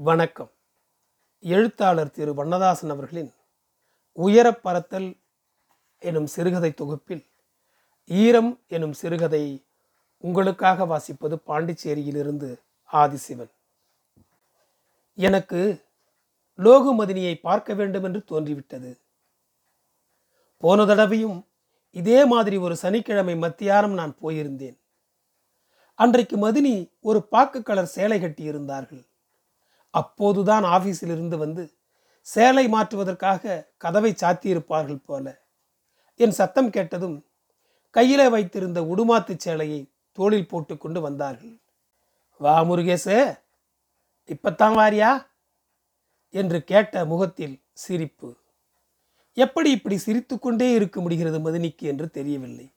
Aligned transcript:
வணக்கம். 0.00 0.50
எழுத்தாளர் 1.40 2.10
திரு. 2.10 2.34
வண்ணதாசன் 2.34 2.90
அவர்களின் 2.90 3.32
உயரப் 4.12 4.66
பறத்தல் 4.66 5.18
எனும் 5.98 6.26
சிறுகதை 6.26 6.74
தொகுப்பில் 6.74 7.26
ஈரம் 8.06 8.60
எனும் 8.68 8.92
சிறுகதை 8.92 9.64
உங்களுக்காக 10.18 10.84
வாசிப்பது 10.84 11.38
பாண்டிச்சேரியிலிருந்து 11.46 12.60
ஆதிசிவன். 12.92 13.50
எனக்கு 15.14 15.84
லோகுமதினியை 16.58 17.40
பார்க்க 17.40 17.74
வேண்டும் 17.74 18.04
என்று 18.04 18.24
தோன்றிவிட்டது. 18.24 19.00
போன 20.56 20.84
தடவையும் 20.84 21.46
இதே 21.90 22.24
மாதிரி 22.24 22.56
ஒரு 22.56 22.76
சனிக்கிழமை 22.76 23.36
மத்தியானம் 23.36 23.92
நான் 23.92 24.16
போயிருந்தேன். 24.22 24.78
அன்றைக்கு 25.94 26.36
மதினி 26.36 26.90
ஒரு 27.00 27.26
பாக்கு 27.26 27.62
கலர் 27.62 27.86
சேலை 27.86 28.22
கட்டியிருந்தார்கள். 28.22 29.07
அப்போதுதான் 29.90 30.64
ஆபீஸில் 30.64 31.12
இருந்து 31.16 31.38
வந்து 31.38 31.74
சேலை 32.20 32.68
மாற்றுவதற்காக 32.68 33.68
கதவை 33.76 34.12
சாத்தியிருப்பார்கள் 34.12 35.04
போல. 35.04 35.46
என் 36.16 36.30
சத்தம் 36.30 36.70
கேட்டதும் 36.70 37.26
கையில 37.94 38.30
வைத்திருந்த 38.30 38.80
உடுமாத்து 38.80 39.36
சேலையை 39.36 39.92
தோளில் 40.12 40.48
போட்டுக்கொண்டு 40.48 41.00
வந்தார்கள். 41.00 41.60
வா 42.38 42.64
முருகேசு 42.64 43.38
இப்பத்தான் 44.24 44.76
வாரியா? 44.76 45.26
என்று 46.30 46.64
கேட்ட 46.64 47.04
முகத்தில் 47.04 47.62
சிரிப்பு. 47.72 48.36
எப்படி 49.32 49.70
இப்படி 49.70 49.96
சிரித்துக்கொண்டே 49.96 50.72
இருக்க 50.72 51.00
முடிகிறது 51.00 51.38
மதினிக்கு 51.38 51.82
என்று 51.82 52.10
தெரியவில்லை. 52.10 52.72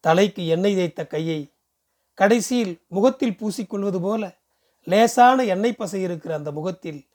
தலைக்கு 0.00 0.46
எண்ணெய் 0.46 0.74
தேய்த்த 0.74 1.06
கையை 1.06 1.52
கடைசியில் 2.14 2.82
முகத்தில் 2.88 3.36
பூசிக்கொள்வது 3.38 4.00
போல 4.00 4.43
லேசான 4.86 5.44
எண்ணெய் 5.44 5.76
பசை 5.76 6.02
இருக்கிற 6.02 6.34
அந்த 6.34 6.52
முகத்தில் 6.52 7.08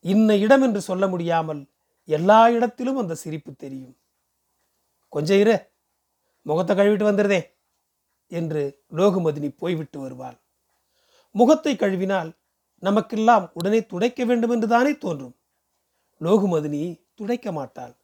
இன்ன 0.00 0.36
இடம் 0.36 0.62
என்று 0.62 0.80
சொல்ல 0.80 1.08
முடியாமல் 1.08 1.68
எல்லா 2.04 2.48
இடத்திலும் 2.48 2.96
அந்த 2.96 3.14
சிரிப்பு 3.14 3.54
தெரியும். 3.54 3.96
கொஞ்சம் 5.08 5.38
இரு 5.38 5.56
முகத்தை 6.42 6.76
கழுவிட்டு 6.76 7.06
வந்துடுதே 7.10 7.40
என்று 8.28 8.84
லோகுமதினி 8.94 9.48
போய்விட்டு 9.48 10.00
வருவாள். 10.00 10.38
முகத்தை 11.30 11.76
கழுவினால் 11.76 12.30
நமக்கெல்லாம் 12.78 13.50
உடனே 13.52 13.86
துடைக்க 13.86 14.24
வேண்டும் 14.24 14.50
என்று 14.50 14.68
தானே 14.68 14.92
தோன்றும். 14.96 15.34
லோகுமதினி 16.20 17.04
துடைக்க 17.14 17.52
மாட்டாள். 17.52 17.94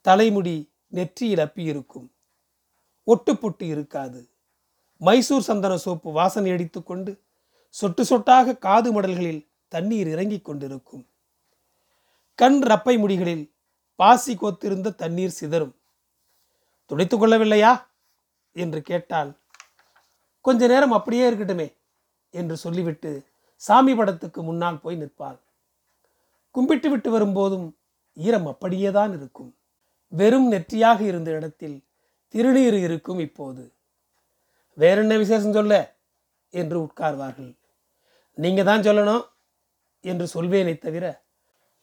தலைமுடி 0.00 0.72
நெற்றியில் 0.86 1.38
அப்பி 1.38 1.62
இருக்கும். 1.62 2.10
ஒட்டு 3.04 3.36
பொட்டு 3.36 3.66
இருக்காது. 3.66 4.20
மைசூர் 5.00 5.48
சந்தன 5.48 5.76
சோப்பு 5.76 6.12
வாசனை 6.12 6.50
அடித்துக்கொண்டு 6.50 7.12
சொட்டு 7.68 8.02
சொட்டாக 8.02 8.58
காது 8.58 8.92
மடல்களில் 8.92 9.46
தண்ணீர் 9.68 10.08
இறங்கிக் 10.08 10.44
கொண்டிருக்கும். 10.44 11.06
கண் 12.34 12.62
ரப்பை 12.62 12.98
முடிகளில் 12.98 13.50
பாசி 13.96 14.36
கோத்திருந்த 14.36 14.94
தண்ணீர் 14.94 15.34
சிதறும். 15.40 15.74
துடைத்துக் 16.86 17.22
கொள்ளவில்லையா? 17.22 17.86
என்று 18.52 18.82
கேட்டால் 18.82 19.36
கொஞ்ச 20.40 20.66
நேரம் 20.66 20.92
அப்படியே 20.92 21.30
இருக்கட்டுமே 21.30 21.74
என்று 22.30 22.56
சொல்லிவிட்டு 22.56 23.26
சாமி 23.56 23.94
படத்துக்கு 23.94 24.42
முன்னால் 24.42 24.80
போய் 24.80 25.02
நிற்பாள். 25.02 25.38
கும்பிட்டு 26.50 26.90
விட்டு 26.90 27.10
வரும்போதும் 27.10 27.76
ஈரம் 28.14 28.46
அப்படியே 28.46 28.90
தான் 28.90 29.16
இருக்கும். 29.16 29.56
வெறும் 30.08 30.52
நெற்றியாக 30.52 31.00
இருந்த 31.00 31.30
இடத்தில் 31.30 31.84
திருநீர் 32.34 32.72
இருக்கும் 32.72 33.18
இப்போது. 33.18 33.72
வேற 34.74 35.00
என்ன 35.00 35.16
விசேஷம் 35.16 35.52
சொல்ல? 35.52 35.96
என்று 36.54 36.76
உட்கார்வார்கள். 36.86 37.52
நீங்கள் 38.38 38.68
தான் 38.70 38.86
சொல்லணும் 38.86 39.24
என்று 40.04 40.26
சொல்வேனே 40.34 40.74
தவிர 40.78 41.04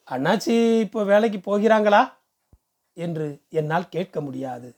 அண்ணாச்சி 0.07 0.53
இப்போ 0.85 1.03
வேலைக்கு 1.03 1.39
போகிறாங்களா? 1.39 2.01
என்று 2.97 3.27
என்னால் 3.59 3.89
கேட்க 3.89 4.17
முடியாது. 4.21 4.69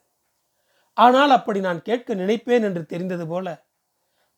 ஆனால் 0.98 1.32
அப்படி 1.38 1.60
நான் 1.60 1.82
கேட்க 1.82 2.16
நினைப்பேன் 2.16 2.66
என்று 2.68 2.84
தெரிந்தது 2.86 3.26
போல 3.28 3.48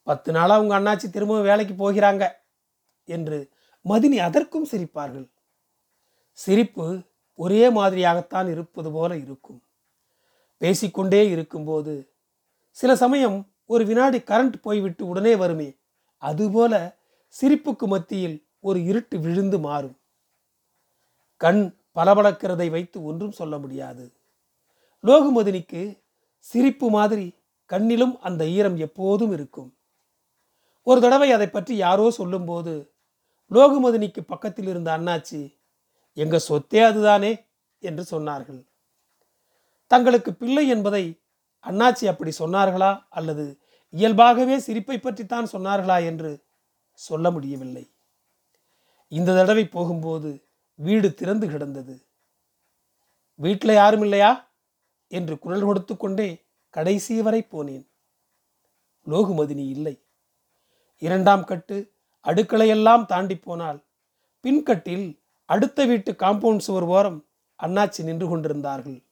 பத்து 0.07 0.29
நாளாக 0.31 0.61
உங்கள் 0.61 0.79
அண்ணாச்சி 0.79 1.07
திரும்பவும் 1.09 1.47
வேலைக்கு 1.49 1.73
போகிறாங்க 1.73 2.23
என்று 3.09 3.37
மதினி 3.85 4.17
அதற்கும் 4.27 4.69
சிரிப்பார்கள். 4.71 5.27
சிரிப்பு 6.33 6.85
ஒரே 7.39 7.63
மாதிரியாகத்தான் 7.69 8.47
இருப்பது 8.53 8.89
போல 8.91 9.11
இருக்கும். 9.17 9.61
பேசிக்கொண்டே 10.61 11.21
இருக்கும்போது 11.29 11.93
சில 12.77 12.91
சமயம் 12.95 13.37
ஒரு 13.69 13.85
வினாடி 13.85 14.17
கரண்ட் 14.17 14.53
போய்விட்டு 14.61 15.07
உடனே 15.07 15.35
வருமே 15.35 15.77
அதுபோல 16.17 16.97
சிரிப்புக்கு 17.41 17.85
மத்தியில் 17.87 18.47
ஒரு 18.59 18.83
இருட்டு 18.83 19.19
விழுந்து 19.19 19.59
மாறும். 19.59 19.99
கண் 21.37 21.75
பளபளக்கிறதை 21.95 22.69
வைத்து 22.69 23.03
ஒன்றும் 23.03 23.31
சொல்ல 23.31 23.57
முடியாது. 23.57 24.13
லோகுமதினிக்கு 25.03 26.01
சிரிப்பு 26.37 26.89
மாதிரி 26.89 27.35
கண்ணிலும் 27.69 28.17
அந்த 28.17 28.47
ஈரம் 28.47 28.77
எப்போதும் 28.77 29.31
இருக்கும். 29.31 29.77
ஒரு 30.83 31.01
தடவை 31.01 31.31
அதை 31.31 31.47
பற்றி 31.47 31.75
யாரோ 31.75 32.11
சொல்லும்போது 32.11 32.93
லோகுமதினிக்கு 33.51 34.21
பக்கத்தில் 34.21 34.67
இருந்த 34.67 34.97
அண்ணாச்சி 34.97 35.55
எங்க 36.13 36.39
சொத்தே 36.49 36.85
அதுதானே? 36.85 37.45
என்று 37.79 38.03
சொன்னார்கள். 38.11 38.67
தங்களுக்கு 39.87 40.33
பிள்ளை 40.33 40.67
என்பதை 40.67 41.18
அண்ணாச்சி 41.63 42.05
அப்படி 42.05 42.31
சொன்னார்களா? 42.39 43.05
அல்லது 43.09 43.59
இயல்பாகவே 43.89 44.59
சிரிப்பை 44.59 44.99
பற்றித்தான் 44.99 45.47
சொன்னார்களா 45.51 46.05
என்று 46.05 46.45
சொல்ல 46.91 47.31
முடியவில்லை. 47.31 47.93
இந்த 49.07 49.35
தடவை 49.35 49.67
போகும்போது 49.67 50.47
வீடு 50.75 51.13
திறந்து 51.13 51.49
கிடந்தது. 51.49 52.07
வீட்டில் 53.35 53.73
யாரும் 53.73 54.01
இல்லையா? 54.01 54.51
என்று 55.07 55.39
குரல் 55.39 55.63
கொடுத்து 55.63 55.97
கொண்டே 55.97 56.45
கடைசி 56.69 57.21
வரை 57.21 57.47
போனேன். 57.51 57.89
லோகுமதினி 59.05 59.67
இல்லை. 59.67 60.05
இரண்டாம் 60.97 61.43
கட்டு 61.43 61.93
அடுக்களையெல்லாம் 62.23 63.05
தாண்டி 63.05 63.37
போனால் 63.37 63.85
பின்கட்டில் 64.43 65.21
அடுத்த 65.45 65.85
வீட்டு 65.85 66.11
காம்பவுண்ட் 66.11 66.57
சுவர் 66.57 66.83
ஓரம் 66.83 67.25
அண்ணாச்சி 67.63 68.03
நின்று 68.03 68.27
கொண்டிருந்தார்கள். 68.27 69.03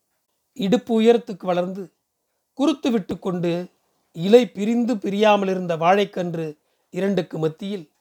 இடுப்பு 0.54 1.02
உயரத்துக்கு 1.02 1.46
வளர்ந்து 1.46 1.97
குறுத்து 2.58 2.92
விட்டு 2.92 3.20
கொண்டு 3.20 3.52
இலை 4.12 4.50
பிரிந்து 4.50 4.94
பிரியாமல் 4.98 5.50
இருந்த 5.50 5.76
வாழைக்கன்று 5.76 6.58
இரண்டுக்கு 6.90 7.38
மத்தியில் 7.38 7.92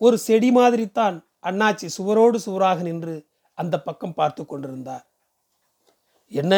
ஒரு 0.00 0.18
செடி 0.18 0.50
மாதிரித்தான் 0.50 1.16
அண்ணாச்சி 1.42 1.88
சுவரோடு 1.98 2.34
சுவராக 2.34 2.82
நின்று 2.82 3.26
அந்த 3.58 3.80
பக்கம் 3.80 4.14
பார்த்து 4.14 4.46
கொண்டிருந்தார். 4.46 5.04
என்ன? 6.32 6.54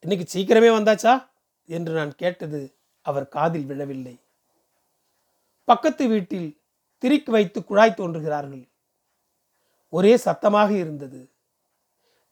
இன்னைக்கு 0.00 0.26
சீக்கிரமே 0.32 0.70
வந்தாச்சா? 0.78 1.14
என்று 1.68 1.92
நான் 1.92 2.14
கேட்டது 2.14 2.60
அவர் 3.06 3.28
காதில் 3.28 3.66
விழவில்லை. 3.66 4.14
பக்கத்து 5.64 6.08
வீட்டில் 6.08 6.48
திரிக்கு 7.02 7.30
வைத்து 7.30 7.64
குழாய் 7.64 7.98
தோன்றுகிறார்கள். 7.98 8.64
ஒரே 9.92 10.16
சத்தமாக 10.16 10.70
இருந்தது. 10.72 11.20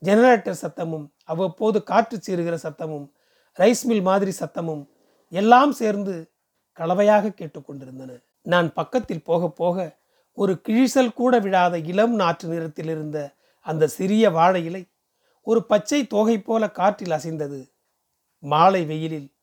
ஜெனரேட்டர் 0.03 0.63
சத்தமும் 0.63 1.07
அவ்வப்போது 1.25 1.83
காற்று 1.83 2.17
சீறுகிற 2.19 2.57
சத்தமும் 2.63 3.07
ரைஸ் 3.59 3.85
மில் 3.85 4.03
மாதிரி 4.03 4.33
சத்தமும் 4.41 4.89
எல்லாம் 5.29 5.73
சேர்ந்து 5.73 6.33
கலவையாக 6.73 7.29
கேட்டுக்கொண்டிருந்தன. 7.29 8.23
நான் 8.43 8.73
பக்கத்தில் 8.73 9.23
போக 9.23 9.49
போக 9.51 9.99
ஒரு 10.33 10.61
கிழிசல் 10.69 11.13
கூட 11.13 11.39
விழாத 11.39 11.79
இளம் 11.79 12.15
நாற்று 12.15 12.49
நிறத்தில் 12.49 12.89
இருந்த 12.89 13.35
அந்த 13.61 13.87
சிறிய 13.87 14.31
வாழை 14.31 14.65
இலை 14.65 14.87
ஒரு 15.43 15.65
பச்சை 15.65 16.07
தோகை 16.07 16.39
போல 16.39 16.71
காற்றில் 16.71 17.11
அசைந்தது. 17.11 17.73
மாலை 18.39 18.85
வெயிலில் 18.85 19.35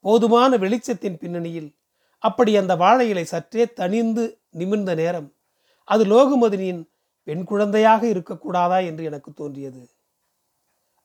போதுமான 0.00 0.56
வெளிச்சத்தின் 0.56 1.16
பின்னணியில் 1.16 1.76
அப்படி 2.18 2.56
அந்த 2.56 2.76
வாழை 2.76 3.08
இலை 3.08 3.24
சற்றே 3.24 3.72
தனிந்து 3.72 4.24
நிமிர்ந்த 4.50 4.94
நேரம் 4.94 5.34
அது 5.84 6.04
லோகமதினியின் 6.04 6.82
பெண் 7.22 7.44
குழந்தையாக 7.44 8.06
இருக்கக்கூடாதா? 8.06 8.86
என்று 8.86 9.04
எனக்கு 9.04 9.32
தோன்றியது. 9.32 9.90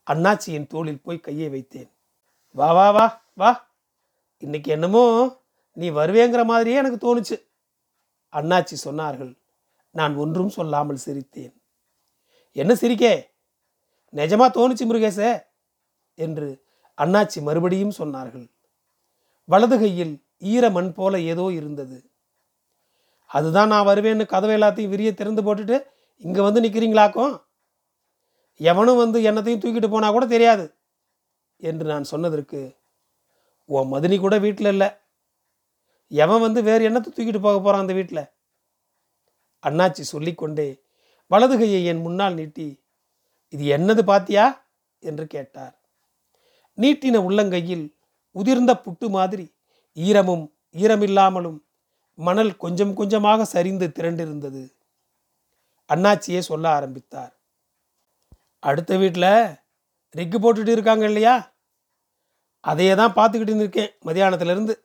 அண்ணாச்சியின் 0.08 0.68
தோளில் 0.68 1.02
போய் 1.02 1.20
கையை 1.20 1.50
வைத்தேன். 1.50 1.90
வா 2.58 2.72
வா 2.72 2.92
வா 2.92 3.22
வா. 3.34 3.76
இன்னைக்கு 4.38 4.72
என்னமோ 4.72 5.36
நீ 5.74 5.90
வருவேங்கிற 5.90 6.46
மாதிரியே 6.46 6.78
எனக்கு 6.78 7.00
தோணுச்சு. 7.06 7.42
அண்ணாச்சி 8.32 8.76
சொன்னார்கள் 8.84 9.38
நான் 9.92 10.16
ஒன்றும் 10.16 10.50
சொல்லாமல் 10.50 10.98
சிரித்தேன். 11.06 11.54
என்ன 12.52 12.74
சிரிக்கே? 12.74 13.32
நிஜமா 14.14 14.46
தோணுச்சு 14.52 14.86
முருகேசே? 14.86 15.44
என்று 16.16 16.64
அண்ணாச்சி 16.98 17.42
மறுபடியும் 17.42 17.94
சொன்னார்கள். 17.98 18.50
வலது 19.46 19.80
கையில் 19.80 20.26
ஈர 20.38 20.70
மண் 20.70 20.94
போல 20.94 21.20
ஏதோ 21.20 21.52
இருந்தது. 21.52 22.10
அதுதான் 23.26 23.68
நான் 23.68 23.88
வருவேன்னு 23.88 24.26
கதவை 24.26 24.56
எல்லாத்தையும் 24.56 24.90
விரிய 24.90 25.14
திறந்து 25.14 25.42
போட்டுட்டு 25.42 25.86
இங்கே 26.18 26.42
வந்து 26.42 26.62
நிற்கிறீங்களாக்கும் 26.62 27.42
எவனும் 28.56 28.98
வந்து 28.98 29.20
என்னத்தையும் 29.20 29.64
தூக்கிட்டு 29.64 29.90
போனா 29.90 30.12
கூட 30.12 30.26
தெரியாது. 30.26 30.77
என்று 31.58 31.86
நான் 31.86 32.04
சொன்னதற்கு 32.04 32.60
உன் 33.66 33.92
மதினி 33.92 34.20
கூட 34.20 34.38
வீட்டில் 34.38 34.66
இல்லை. 34.66 34.90
எவன் 36.08 36.42
வந்து 36.42 36.64
வேறு 36.64 36.90
என்னத்தை 36.90 37.10
தூக்கிட்டு 37.12 37.42
போக 37.42 37.58
போகிறான் 37.60 37.82
அந்த 37.82 37.94
வீட்டில்? 37.94 38.24
அண்ணாச்சி 39.64 40.04
சொல்லிக்கொண்டே 40.14 40.82
வலதுகையை 41.32 41.86
என் 41.86 42.02
முன்னால் 42.02 42.34
நீட்டி 42.34 42.68
இது 43.50 43.78
என்னது 43.78 44.04
பாத்தியா? 44.04 44.46
என்று 45.00 45.28
கேட்டார். 45.28 45.76
நீட்டின 46.78 47.22
உள்ளங்கையில் 47.28 47.86
உதிர்ந்த 48.36 48.72
புட்டு 48.86 49.10
மாதிரி 49.10 49.46
ஈரமும் 49.96 50.46
ஈரமில்லாமலும் 50.74 51.60
மணல் 52.14 52.58
கொஞ்சம் 52.58 52.94
கொஞ்சமாக 52.94 53.46
சரிந்து 53.46 53.88
திரண்டிருந்தது. 53.88 54.64
அண்ணாச்சியே 55.90 56.40
சொல்ல 56.40 56.70
ஆரம்பித்தார் 56.70 57.34
அடுத்த 58.60 58.98
வீட்டில் 58.98 59.32
ரிக்கு 60.18 60.38
போட்டுட்டு 60.40 60.72
இருக்காங்க 60.72 61.06
இல்லையா? 61.06 61.54
அதையே 62.60 62.96
தான் 62.96 63.14
பார்த்துக்கிட்டு 63.14 63.56
இருக்கேன் 63.56 63.92
மதியானத்துலேருந்து. 64.06 64.76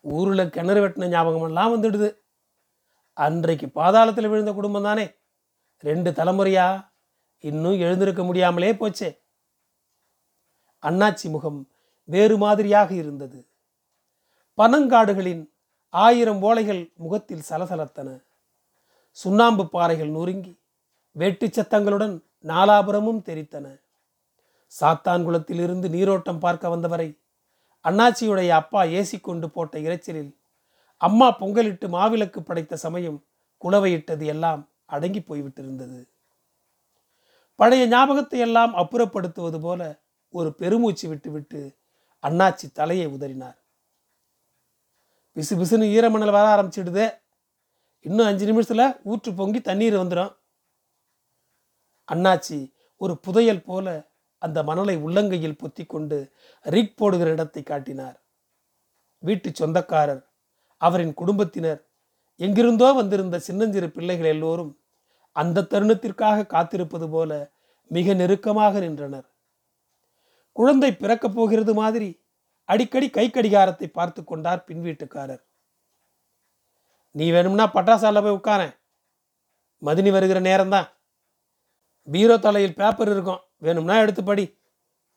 ஊரில் 0.00 0.50
கிணறு 0.50 0.88
வெட்டின 0.88 1.08
ஞாபகமெல்லாம் 1.08 1.72
வந்துடுது. 1.72 2.08
அன்றைக்கு 3.12 3.66
பாதாளத்தில் 3.66 4.28
விழுந்த 4.28 4.52
குடும்பம் 4.52 4.82
தானே. 4.82 5.06
ரெண்டு 5.80 6.10
தலைமுறையா 6.10 6.66
இன்னும் 7.38 7.78
எழுந்திருக்க 7.78 8.22
முடியாமலே 8.24 8.72
போச்சே. 8.72 9.10
அண்ணாச்சி 10.82 11.30
முகம் 11.30 11.70
வேறு 12.04 12.36
மாதிரியாக 12.38 12.94
இருந்தது. 12.94 13.48
பனங்காடுகளின் 14.56 15.42
ஆயிரம் 15.88 16.42
ஓலைகள் 16.42 16.82
முகத்தில் 16.94 17.46
சலசலத்தன. 17.48 18.10
சுண்ணாம்பு 19.10 19.68
பாறைகள் 19.68 20.08
நொறுங்கி 20.08 20.52
வெட்டுச்சத்தங்களுடன் 21.18 22.14
நாலாபுரமும் 22.42 23.22
தெரித்தன. 23.28 23.66
சாத்தான்குளத்திலிருந்து 24.80 25.88
நீரோட்டம் 25.88 26.38
பார்க்க 26.38 26.68
வந்தவரை 26.68 27.08
அண்ணாச்சியுடைய 27.84 28.48
அப்பா 28.48 28.82
ஏசி 28.82 29.20
கொண்டு 29.20 29.50
போட்ட 29.50 29.78
இறைச்சலில் 29.78 30.32
அம்மா 31.00 31.28
பொங்கலிட்டு 31.40 31.86
மாவிளக்கு 31.88 32.40
படைத்த 32.40 32.76
சமயம் 32.76 33.18
குளவையிட்டது 33.62 34.24
எல்லாம் 34.24 34.72
அடங்கி 34.86 35.20
போய்விட்டிருந்தது. 35.20 36.00
பழைய 37.54 37.86
ஞாபகத்தை 37.86 38.38
எல்லாம் 38.38 38.74
அப்புறப்படுத்துவது 38.74 39.60
போல 39.60 39.82
ஒரு 40.34 40.52
பெருமூச்சு 40.52 41.08
விட்டுவிட்டு 41.08 41.60
அண்ணாச்சி 42.22 42.66
தலையை 42.72 43.06
உதறினார். 43.06 43.58
பிசு 45.36 45.54
பிசுன்னு 45.60 45.86
ஈரமணல் 45.96 46.30
வர 46.30 46.46
ஆரம்பிச்சிடுது. 46.56 47.04
இன்னும் 48.04 48.26
அஞ்சு 48.26 48.44
நிமிஷத்தில் 48.46 48.96
ஊற்று 49.02 49.30
பொங்கி 49.34 49.60
தண்ணீர் 49.60 49.96
வந்துடும் 49.96 50.32
அண்ணாச்சி 52.08 52.58
ஒரு 53.00 53.14
புதையல் 53.18 53.62
போல 53.62 53.86
அந்த 54.38 54.62
மணலை 54.62 54.96
உள்ளங்கையில் 54.96 55.60
பொத்தி 55.62 55.86
கொண்டு 55.86 56.32
ரிக் 56.64 56.96
போடுகிற 56.96 57.30
இடத்தை 57.30 57.62
காட்டினார். 57.62 58.16
வீட்டு 59.18 59.50
சொந்தக்காரர் 59.54 60.22
அவரின் 60.80 61.14
குடும்பத்தினர் 61.14 61.80
எங்கிருந்தோ 62.36 62.92
வந்திருந்த 62.92 63.38
சின்னஞ்சிறு 63.38 63.90
பிள்ளைகள் 63.90 64.26
எல்லோரும் 64.26 64.72
அந்த 65.32 65.66
தருணத்திற்காக 65.70 66.46
காத்திருப்பது 66.46 67.06
போல 67.10 67.54
மிக 67.90 68.14
நெருக்கமாக 68.14 68.80
நின்றனர். 68.80 69.26
குழந்தை 70.52 70.90
பிறக்கப் 70.96 71.34
போகிறது 71.34 71.74
மாதிரி 71.74 72.08
அடிக்கடி 72.64 73.10
கை 73.10 73.30
கடிகாரத்தை 73.30 73.88
பார்த்து 73.88 74.24
கொண்டார் 74.24 74.64
பின் 74.64 74.82
வீட்டுக்காரர். 74.82 75.42
நீ 77.10 77.30
வேணும்னா 77.30 77.66
பட்டாசால 77.72 78.22
போய் 78.22 78.38
உட்கார 78.38 78.62
மதினி 79.82 80.10
வருகிற 80.10 80.40
நேரம்தான். 80.40 80.88
பீரோ 82.08 82.38
தலையில் 82.38 82.74
பேப்பர் 82.74 83.10
இருக்கும். 83.10 83.42
வேணும்னா 83.62 83.94
எடுத்து 84.00 84.22
படி 84.24 84.44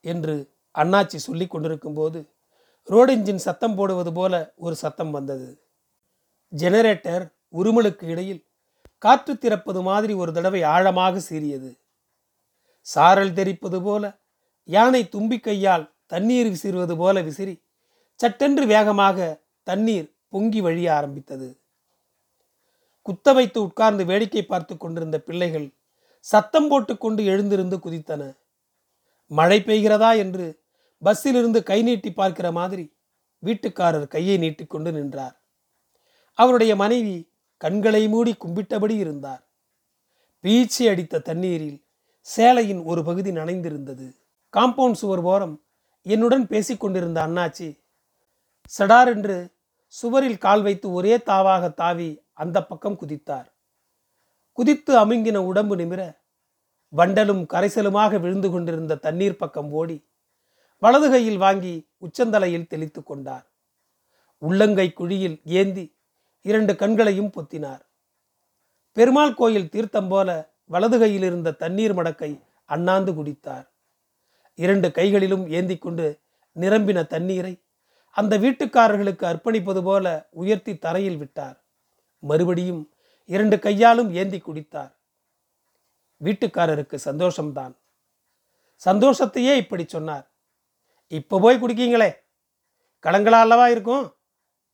என்று 0.04 0.34
அண்ணாச்சி 0.74 1.16
சொல்லி 1.16 1.46
கொண்டிருக்கும் 1.46 1.94
போது 1.94 2.18
ரோடு 2.88 3.12
இன்ஜின் 3.16 3.44
சத்தம் 3.46 3.74
போடுவது 3.74 4.12
போல 4.12 4.34
ஒரு 4.56 4.74
சத்தம் 4.74 5.10
வந்தது. 5.10 5.48
ஜெனரேட்டர் 6.52 7.24
உருமலுக்கு 7.54 8.04
இடையில் 8.04 8.42
காற்று 8.98 9.34
திறப்பது 9.38 9.80
மாதிரி 9.82 10.12
ஒரு 10.12 10.32
தடவை 10.32 10.62
ஆழமாக 10.74 11.22
சீறியது. 11.28 11.70
சாரல் 12.86 13.32
தெரிப்பது 13.32 13.78
போல 13.82 14.04
யானை 14.68 15.02
தும்பி 15.08 15.38
கையால் 15.40 15.84
தண்ணீர் 16.06 16.48
விசிறுவது 16.48 16.94
போல 16.96 17.16
விசிறி 17.22 17.54
சட்டென்று 18.20 18.64
வேகமாக 18.66 19.18
தண்ணீர் 19.66 20.08
பொங்கி 20.28 20.60
வழிய 20.60 20.88
ஆரம்பித்தது. 20.94 21.48
குத்த 23.06 23.32
வைத்து 23.32 23.58
உட்கார்ந்து 23.62 24.04
வேடிக்கை 24.04 24.42
பார்த்து 24.42 24.74
கொண்டிருந்த 24.76 25.16
பிள்ளைகள் 25.20 25.68
சத்தம் 26.20 26.68
போட்டுக்கொண்டு 26.68 27.24
எழுந்திருந்து 27.24 27.76
குதித்தன. 27.76 28.22
மழை 29.26 29.58
பெய்கிறதா 29.60 30.16
என்று 30.16 30.46
பஸ்ஸிலிருந்து 31.04 31.62
கை 31.62 31.82
நீட்டி 31.82 32.12
பார்க்கிற 32.12 32.52
மாதிரி 32.52 32.84
வீட்டுக்காரர் 33.42 34.06
கையை 34.06 34.36
நீட்டிக்கொண்டு 34.38 34.92
நின்றார். 34.92 35.36
அவருடைய 36.34 36.76
மனைவி 36.76 37.32
கண்களை 37.56 38.08
மூடி 38.08 38.36
கும்பிட்டபடி 38.44 38.96
இருந்தார். 38.96 39.42
பீச்சி 40.44 40.82
அடித்த 40.90 41.18
தண்ணீரில் 41.18 41.84
சேலையின் 42.36 42.82
ஒரு 42.84 43.04
பகுதி 43.04 43.30
நனைந்திருந்தது. 43.30 44.06
காம்பவுண்ட் 44.52 44.92
சுவர் 44.92 45.18
ஓரம் 45.18 45.56
என்னுடன் 46.02 46.46
பேசிக்கொண்டிருந்த 46.46 47.26
அண்ணாச்சி 47.26 47.68
சடார் 48.78 49.06
என்று 49.06 49.36
சுவரில் 49.86 50.38
கால் 50.38 50.62
வைத்து 50.62 50.92
ஒரே 50.92 51.16
தாவாக 51.16 51.74
தாவி 51.74 52.10
அந்த 52.32 52.64
பக்கம் 52.64 52.98
குதித்தார். 53.00 53.48
குதித்து 54.60 54.92
அமுங்கின 54.98 55.36
உடம்பு 55.36 55.74
நிமிர 55.76 56.02
வண்டலும் 56.96 57.42
கரைசலுமாக 57.52 58.20
விழுந்து 58.20 58.50
கொண்டிருந்த 58.50 58.94
தண்ணீர் 58.96 59.36
பக்கம் 59.36 59.70
ஓடி 59.72 59.96
வலது 60.78 61.10
கையில் 61.10 61.36
வாங்கி 61.36 61.72
உச்சந்தலையில் 62.00 62.66
தெளித்து 62.66 63.02
கொண்டார். 63.02 63.46
உள்ளங்கை 64.38 64.92
குழியில் 64.92 65.40
ஏந்தி 65.44 65.96
இரண்டு 66.42 66.76
கண்களையும் 66.76 67.32
பொத்தினார். 67.36 67.80
பெருமாள் 68.92 69.34
கோயில் 69.34 69.68
தீர்த்தம் 69.68 70.08
போல 70.08 70.28
வலது 70.64 70.98
கையில் 70.98 71.22
இருந்த 71.22 71.56
தண்ணீர் 71.62 71.96
மடக்கை 71.96 72.30
அண்ணாந்து 72.64 73.12
குடித்தார். 73.12 73.66
இரண்டு 74.54 74.90
கைகளிலும் 74.92 75.48
ஏந்தி 75.48 75.78
கொண்டு 75.78 76.20
நிரம்பின 76.56 77.06
தண்ணீரை 77.06 77.64
அந்த 78.10 78.38
வீட்டுக்காரர்களுக்கு 78.38 79.24
அர்ப்பணிப்பது 79.32 79.82
போல 79.82 80.28
உயர்த்தி 80.30 80.78
தரையில் 80.78 81.16
விட்டார். 81.16 81.64
மறுபடியும் 82.18 82.82
இரண்டு 83.34 83.58
கையாலும் 83.58 84.10
ஏந்தி 84.12 84.38
குடித்தார். 84.38 84.92
வீட்டுக்காரருக்கு 86.24 86.96
சந்தோஷம்தான். 87.04 87.74
சந்தோஷத்தையே 88.84 89.56
இப்படி 89.56 89.84
சொன்னார். 89.86 90.30
இப்போ 91.08 91.38
போய் 91.40 91.60
குடிக்கீங்களே? 91.62 92.10
களங்களா 93.02 93.40
அல்லவா 93.44 93.68
இருக்கும்? 93.68 94.16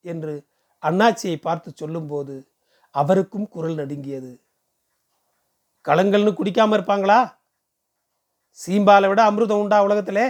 என்று 0.00 0.47
அண்ணாச்சியை 0.82 1.37
பார்த்து 1.41 1.73
சொல்லும்போது 1.75 2.53
அவருக்கும் 2.91 3.49
குரல் 3.49 3.75
நடுங்கியது. 3.75 4.32
களங்கள்னு 5.85 6.32
குடிக்காம 6.39 6.77
இருப்பாங்களா? 6.77 7.39
சீம்பாலை 8.67 9.08
விட 9.08 9.31
அமிர்தம் 9.31 9.60
உண்டா 9.60 9.82
உலகத்திலே? 9.82 10.27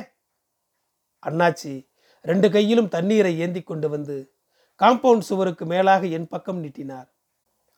அண்ணாச்சி 1.27 1.89
ரெண்டு 2.23 2.51
கையிலும் 2.51 2.89
தண்ணீரை 2.89 3.39
ஏந்தி 3.39 3.63
கொண்டு 3.63 3.89
வந்து 3.89 4.17
காம்பவுண்ட் 4.79 5.19
சுவருக்கு 5.19 5.67
மேலாக 5.67 6.07
என் 6.07 6.29
பக்கம் 6.29 6.59
நீட்டினார். 6.59 7.16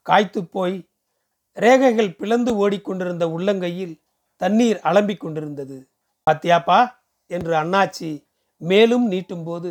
காய்த்து 0.08 0.44
போய் 0.44 0.76
ரேகைகள் 1.54 2.16
பிளந்து 2.16 2.52
ஓடிக்கொண்டிருந்த 2.62 3.24
உள்ளங்கையில் 3.26 3.94
தண்ணீர் 4.36 4.80
அலம்பிக் 4.84 5.20
கொண்டிருந்தது. 5.20 5.88
பாத்தியாப்பா 6.26 6.80
என்று 7.26 7.52
அண்ணாச்சி 7.54 8.10
மேலும் 8.56 9.10
நீட்டும்போது 9.10 9.70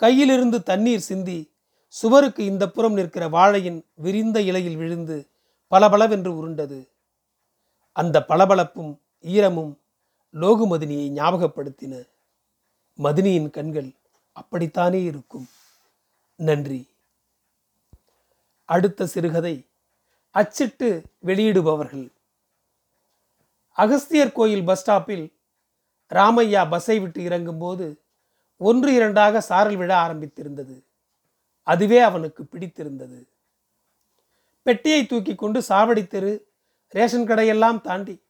கையிலிருந்து 0.00 0.62
தண்ணீர் 0.62 1.00
சிந்தி 1.00 1.38
சுவருக்கு 1.88 2.44
இந்த 2.44 2.70
புறம் 2.70 2.92
நிற்கிற 2.92 3.28
வாழையின் 3.28 3.86
விரிந்த 3.94 4.40
இலையில் 4.40 4.76
விழுந்து 4.76 5.28
பளபளவென்று 5.68 6.36
உருண்டது. 6.36 6.88
அந்த 7.92 8.24
பளபளப்பும் 8.28 8.92
ஈரமும் 9.22 9.72
லோகு 10.32 10.64
மதினியை 10.72 11.06
ஞாபகப்படுத்தின. 11.18 11.94
மதினியின் 12.98 13.50
கண்கள் 13.50 13.90
அப்படித்தானே 14.32 15.02
இருக்கும். 15.02 15.46
நன்றி. 16.34 16.80
அடுத்த 18.64 19.06
சிறுகதை. 19.06 19.68
அச்சிட்டு 20.30 21.02
வெளியிடுபவர்கள். 21.26 22.10
அகஸ்தியர் 23.72 24.32
கோயில் 24.32 24.64
பஸ் 24.64 24.90
ஸ்டாப்பில் 24.90 25.32
ராமையா 26.10 26.68
பஸ்ஸை 26.68 27.00
விட்டு 27.00 27.20
இறங்கும்போது 27.22 28.00
ஒன்று 28.56 28.94
இரண்டாக 28.94 29.40
சாரல் 29.40 29.76
விழ 29.76 29.96
ஆரம்பித்திருந்தது. 29.96 30.84
அதுவே 31.62 31.98
அவனுக்கு 31.98 32.44
பிடித்திருந்தது. 32.44 33.28
பெட்டியை 34.62 35.06
தூக்கி 35.06 35.34
கொண்டு 35.34 35.62
சாவடி 35.68 36.06
தெரு 36.06 36.32
ரேஷன் 36.88 37.28
கடையெல்லாம் 37.28 37.80
தாண்டி 37.80 38.22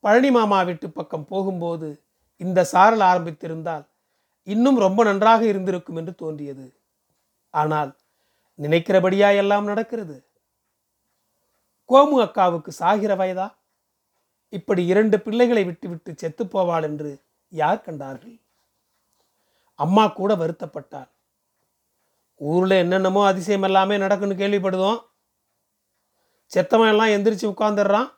பழனி 0.00 0.30
மாமா 0.30 0.62
வீட்டு 0.62 0.90
பக்கம் 0.90 1.24
போகும்போது 1.24 2.02
இந்த 2.36 2.64
சாரல் 2.64 3.00
ஆரம்பித்திருந்தால் 3.00 3.86
இன்னும் 4.42 4.78
ரொம்ப 4.78 5.04
நன்றாக 5.04 5.44
இருந்திருக்கும் 5.46 5.96
என்று 5.96 6.14
தோன்றியது. 6.14 6.66
ஆனால் 7.50 7.96
நினைக்கிறபடியா 8.60 9.36
எல்லாம் 9.36 9.64
நடக்கிறது. 9.64 10.26
கோமு 11.88 12.22
அக்காவுக்கு 12.22 12.68
சாகிற 12.68 13.16
வயதா? 13.16 13.54
இப்படி 14.48 14.86
இரண்டு 14.86 15.20
பிள்ளைகளை 15.20 15.64
விட்டுவிட்டு 15.64 16.14
செத்து 16.16 16.44
போவாள் 16.44 16.82
என்று 16.82 17.22
யார் 17.48 17.80
கண்டார்கள்? 17.80 18.40
அம்மா 19.74 20.06
கூட 20.06 20.34
வருத்தப்பட்டாள். 20.34 21.08
ஊரில் 22.36 22.70
என்னென்னமோ 22.70 23.26
அதிசயம் 23.26 23.62
எல்லாமே 23.62 23.96
நடக்குன்னு 23.96 24.38
கேள்விப்படுதோம். 24.40 24.98
செத்தவன் 26.54 26.88
எல்லாம் 26.88 27.08
எந்திரிச்சு 27.08 27.52
உட்காந்துடுறான் 27.54 28.14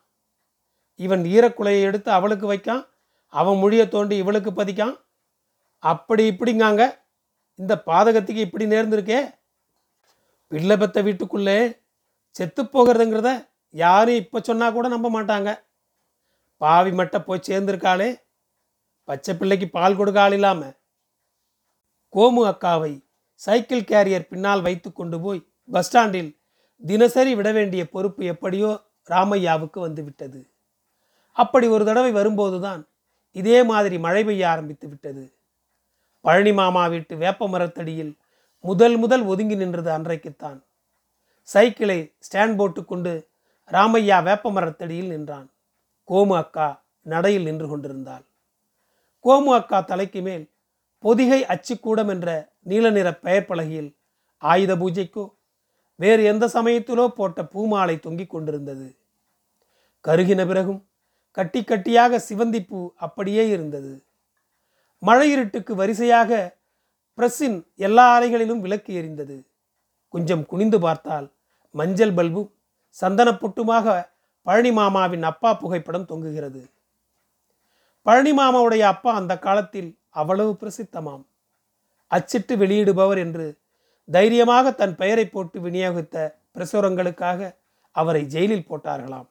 இவன் 0.95 1.23
ஈரக்குலையை 1.23 1.81
எடுத்து 1.81 2.11
அவளுக்கு 2.11 2.53
வைக்கான். 2.53 2.89
அவன் 3.27 3.59
மொழியை 3.59 3.89
தோண்டி 3.89 4.17
இவளுக்கு 4.17 4.53
பதிக்கான். 4.53 4.97
அப்படி 5.79 6.31
இப்படிங்காங்க. 6.31 6.99
இந்த 7.55 7.83
பாதகத்துக்கு 7.87 8.37
இப்படி 8.37 8.67
நேர்ந்திருக்கே. 8.67 9.38
பிள்ளை 10.53 10.77
பெத்த 10.77 10.99
வீட்டுக்குள்ளே 11.07 11.59
செத்து 12.37 12.63
போகிறதுங்கிறத 12.65 13.31
யாரும் 13.75 14.21
இப்போ 14.23 14.39
சொன்னால் 14.49 14.75
கூட 14.77 14.87
நம்ப 14.95 15.09
மாட்டாங்க. 15.17 15.51
பாவி 16.61 16.91
மட்டை 16.99 17.19
போய் 17.27 17.47
சேர்ந்திருக்காளே. 17.49 18.09
பச்சை 19.09 19.33
பிள்ளைக்கு 19.41 19.67
பால் 19.77 19.99
கொடுக்க 19.99 20.21
ஆள் 20.23 20.37
இல்லாமல் 20.39 20.75
கோமு 22.15 22.43
அக்காவை 22.51 22.93
சைக்கிள் 23.41 23.89
கேரியர் 23.91 24.31
பின்னால் 24.31 24.65
வைத்து 24.67 24.89
கொண்டு 24.93 25.17
போய் 25.25 25.41
பஸ் 25.75 25.89
ஸ்டாண்டில் 25.89 26.31
தினசரி 26.83 27.33
விட 27.39 27.49
வேண்டிய 27.53 27.83
பொறுப்பு 27.95 28.23
எப்படியோ 28.33 28.71
ராமையாவுக்கு 29.09 29.79
வந்து 29.87 30.03
விட்டது. 30.07 30.41
அப்படி 31.37 31.67
ஒரு 31.75 31.85
தடவை 31.89 32.13
வரும்போதுதான் 32.13 32.83
இதே 33.37 33.59
மாதிரி 33.71 33.97
மழை 34.07 34.23
பெய்ய 34.25 34.45
ஆரம்பித்து 34.53 34.87
விட்டது. 34.89 35.25
பழனி 36.25 36.53
மாமா 36.61 36.83
வீட்டு 36.93 37.15
வேப்ப 37.25 37.49
மரத்தடியில் 37.49 38.13
முதல் 38.61 38.97
முதல் 38.97 39.23
ஒதுங்கி 39.23 39.57
நின்றது 39.57 39.91
அன்றைக்குத்தான். 39.91 40.65
சைக்கிளை 41.43 42.13
ஸ்டாண்ட் 42.27 42.57
போட்டு 42.57 42.85
கொண்டு 42.85 43.29
ராமையா 43.71 44.23
வேப்ப 44.23 44.51
மரத்தடியில் 44.51 45.09
நின்றான். 45.09 45.51
கோமு 46.09 46.37
அக்கா 46.37 46.85
நடையில் 47.03 47.43
நின்று 47.43 47.69
கொண்டிருந்தாள். 47.69 48.25
கோமு 49.25 49.51
அக்கா 49.55 49.81
தலைக்கு 49.81 50.23
மேல் 50.23 50.51
பொதிகை 50.99 51.45
அச்சுக்கூடம் 51.45 52.09
என்ற 52.09 52.53
நீல 52.63 52.91
நிற 52.91 53.15
பெயர் 53.15 53.47
பலகையில் 53.47 53.97
ஆயுத 54.39 54.77
பூஜைக்கோ 54.77 55.31
வேறு 55.95 56.25
எந்த 56.25 56.47
சமயத்திலோ 56.47 57.09
போட்ட 57.09 57.45
பூமாலை 57.45 57.99
தொங்கிக் 57.99 58.31
கொண்டிருந்தது. 58.31 58.99
கருகின 60.05 60.47
பிறகும் 60.47 60.89
கட்டி 61.31 61.63
கட்டியாக 61.63 62.21
சிவந்தி 62.29 62.93
அப்படியே 62.95 63.49
இருந்தது. 63.49 64.05
மழை 64.99 65.31
இருட்டுக்கு 65.31 65.75
வரிசையாக 65.75 66.58
பிரஸ்ஸின் 67.19 67.67
எல்லா 67.75 68.19
அறைகளிலும் 68.19 68.61
விளக்கு 68.61 69.03
எரிந்தது. 69.03 69.47
கொஞ்சம் 70.09 70.47
குனிந்து 70.47 70.81
பார்த்தால் 70.81 71.33
மஞ்சள் 71.71 72.15
பல்பும் 72.15 72.51
சந்தன 72.91 73.33
பழனி 74.43 74.71
மாமாவின் 74.71 75.23
அப்பா 75.23 75.53
புகைப்படம் 75.53 76.07
தொங்குகிறது. 76.09 76.63
பழனி 78.03 78.33
மாமாவுடைய 78.33 78.81
அப்பா 78.81 79.15
அந்த 79.15 79.39
காலத்தில் 79.39 79.99
அவ்வளவு 80.09 80.57
பிரசித்தமாம். 80.61 81.25
அச்சிட்டு 82.07 82.57
வெளியிடுபவர் 82.57 83.19
என்று 83.19 83.59
தைரியமாக 84.05 84.71
தன் 84.73 84.95
பெயரை 84.97 85.27
போட்டு 85.27 85.61
விநியோகித்த 85.61 86.17
பிரசுரங்களுக்காக 86.55 87.57
அவரை 87.91 88.27
ஜெயிலில் 88.27 88.69
போட்டார்களாம். 88.69 89.29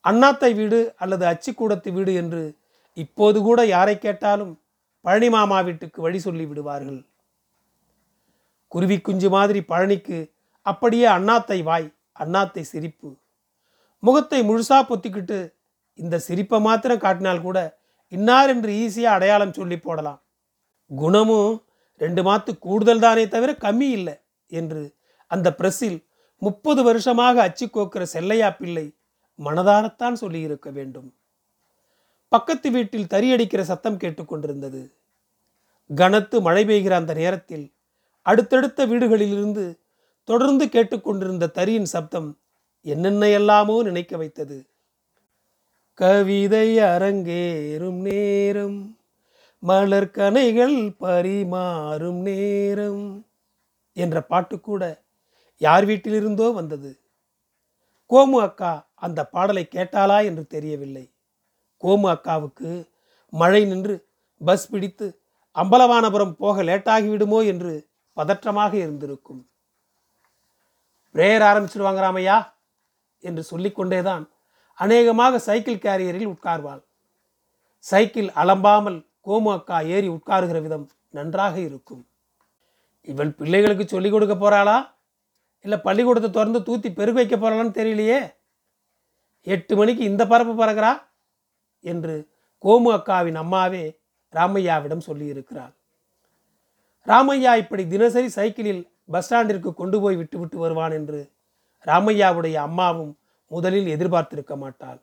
அண்ணாத்தை 0.00 0.54
வீடு 0.54 0.94
அல்லது 0.96 1.24
அச்சுக்கூடத்து 1.26 1.92
வீடு 1.92 2.14
என்று 2.14 2.56
இப்போது 2.94 3.40
கூட 3.40 3.64
யாரை 3.66 3.98
கேட்டாலும் 3.98 4.60
பழனி 5.04 5.28
மாமா 5.34 5.58
வீட்டுக்கு 5.66 5.98
வழி 6.02 6.18
சொல்லி 6.26 6.44
விடுவார்கள். 6.48 7.00
குருவி 8.72 8.96
குஞ்சு 9.00 9.28
மாதிரி 9.36 9.60
பழனிக்கு 9.70 10.18
அப்படியே 10.66 11.06
அண்ணாத்தை 11.16 11.58
வாய் 11.68 11.88
அண்ணாத்தை 12.22 12.62
சிரிப்பு. 12.72 13.10
முகத்தை 14.02 14.40
முழுசா 14.48 14.78
பொத்திக்கிட்டு 14.88 15.38
இந்த 15.98 16.16
சிரிப்பை 16.26 16.58
மாத்திரம் 16.66 17.04
காட்டினால் 17.04 17.44
கூட 17.46 17.58
இன்னார் 18.12 18.50
என்று 18.54 18.72
ஈஸியாக 18.84 19.16
அடையாளம் 19.16 19.56
சொல்லி 19.58 19.78
போடலாம். 19.78 20.20
குணமும் 20.90 21.54
ரெண்டு 22.00 22.22
மாத்து 22.22 22.52
கூடுதல் 22.58 23.02
தானே 23.06 23.24
தவிர 23.28 23.50
கம்மி 23.64 23.88
இல்லை 23.98 24.14
என்று 24.52 24.82
அந்த 25.30 25.48
பிரஸில் 25.58 25.98
முப்பது 26.42 26.80
வருஷமாக 26.82 27.42
அச்சு 27.42 27.66
கோக்கிற 27.66 28.02
செல்லையா 28.14 28.48
பிள்ளை 28.50 28.86
மனதாரத்தான் 29.38 30.16
சொல்லியிருக்க 30.22 30.68
வேண்டும். 30.70 31.08
பக்கத்து 32.32 32.70
வீட்டில் 32.70 33.10
தறியடிக்கிற 33.12 33.60
சத்தம் 33.60 33.98
கேட்டுக்கொண்டிருந்தது. 33.98 34.80
கனத்து 35.90 36.40
மழை 36.40 36.64
பெய்கிற 36.64 36.90
அந்த 36.90 37.14
நேரத்தில் 37.14 37.66
அடுத்தடுத்த 38.22 38.86
வீடுகளிலிருந்து 38.86 39.64
தொடர்ந்து 40.24 40.64
கேட்டுக்கொண்டிருந்த 40.68 41.52
தறியின் 41.54 41.90
சப்தம் 41.94 42.28
என்னென்ன 42.86 43.28
எல்லாமோ 43.28 43.82
நினைக்க 43.82 44.16
வைத்தது. 44.16 44.58
கவிதை 45.94 46.68
அரங்கேறும் 46.78 48.00
நேரம் 48.08 48.78
மலர் 49.62 50.10
கனைகள் 50.10 50.76
பரிமாறும் 51.00 52.20
நேரம் 52.20 53.04
என்ற 53.96 54.20
பாட்டு 54.22 54.56
கூட 54.60 54.82
யார் 55.60 55.84
வீட்டிலிருந்தோ 55.84 56.48
வந்தது. 56.52 56.90
கோமு 58.10 58.38
அக்கா 58.40 58.72
அந்த 58.94 59.20
பாடலை 59.24 59.64
கேட்டாளா 59.74 60.18
என்று 60.24 60.44
தெரியவில்லை. 60.46 61.04
கோமு 61.82 62.08
அக்காவுக்கு 62.14 62.88
மழை 63.28 63.64
நின்று 63.64 64.08
பஸ் 64.38 64.70
பிடித்து 64.70 65.20
அம்பலவானபுரம் 65.54 66.32
போக 66.32 66.62
லேட்டாகிவிடுமோ 66.62 67.46
என்று 67.46 67.88
பதற்றமாக 68.16 68.74
இருந்திருக்கும். 68.74 69.48
பிரேயர் 71.14 71.44
ஆரம்பிச்சிருவாங்க 71.50 72.00
ராமையா? 72.04 72.52
என்று 73.20 73.44
சொல்லிக்கொண்டேதான் 73.50 74.28
அநேகமாக 74.74 75.38
சைக்கிள் 75.38 75.76
கேரியரில் 75.76 76.34
உட்கார்வாள். 76.34 76.82
சைக்கிள் 77.78 78.28
அலம்பாமல் 78.28 79.06
கோமு 79.24 79.50
அக்கா 79.50 79.80
ஏறி 79.80 80.08
உட்காருகிற 80.08 80.62
விதம் 80.62 80.90
நன்றாக 81.10 81.60
இருக்கும். 81.60 82.08
இவள் 83.00 83.30
பிள்ளைகளுக்கு 83.30 83.88
சொல்லிக் 83.88 84.12
கொடுக்க 84.12 84.34
போறாளா? 84.34 84.90
இல்லை 85.60 85.78
பள்ளிக்கூடத்தை 85.78 86.30
திறந்து 86.30 86.58
தூத்தி 86.58 86.94
பெருக 86.94 87.12
வைக்க 87.12 87.36
போறாளான்னு 87.36 87.78
தெரியலையே? 87.80 88.34
எட்டு 89.42 89.76
மணிக்கு 89.76 90.04
இந்த 90.04 90.26
பரப்பு 90.26 90.64
பறக்கிறா? 90.64 91.07
என்று 91.80 92.28
கோமு 92.62 92.90
அக்காவின் 92.96 93.34
அம்மாவே 93.34 94.00
ராமையாவிடம் 94.32 95.06
சொல்லியிருக்கிறார் 95.06 95.76
ராமையா 97.06 97.56
இப்படி 97.56 97.86
தினசரி 97.86 98.28
சைக்கிளில் 98.28 98.90
பஸ் 99.04 99.34
ஸ்டாண்டிற்கு 99.34 99.74
கொண்டு 99.74 100.00
போய் 100.00 100.16
விட்டுவிட்டு 100.16 100.58
வருவான் 100.58 100.92
என்று 100.92 101.32
ராமையாவுடைய 101.86 102.54
அம்மாவும் 102.54 103.18
முதலில் 103.46 103.86
எதிர்பார்த்திருக்க 103.86 104.56
மாட்டாள். 104.56 105.02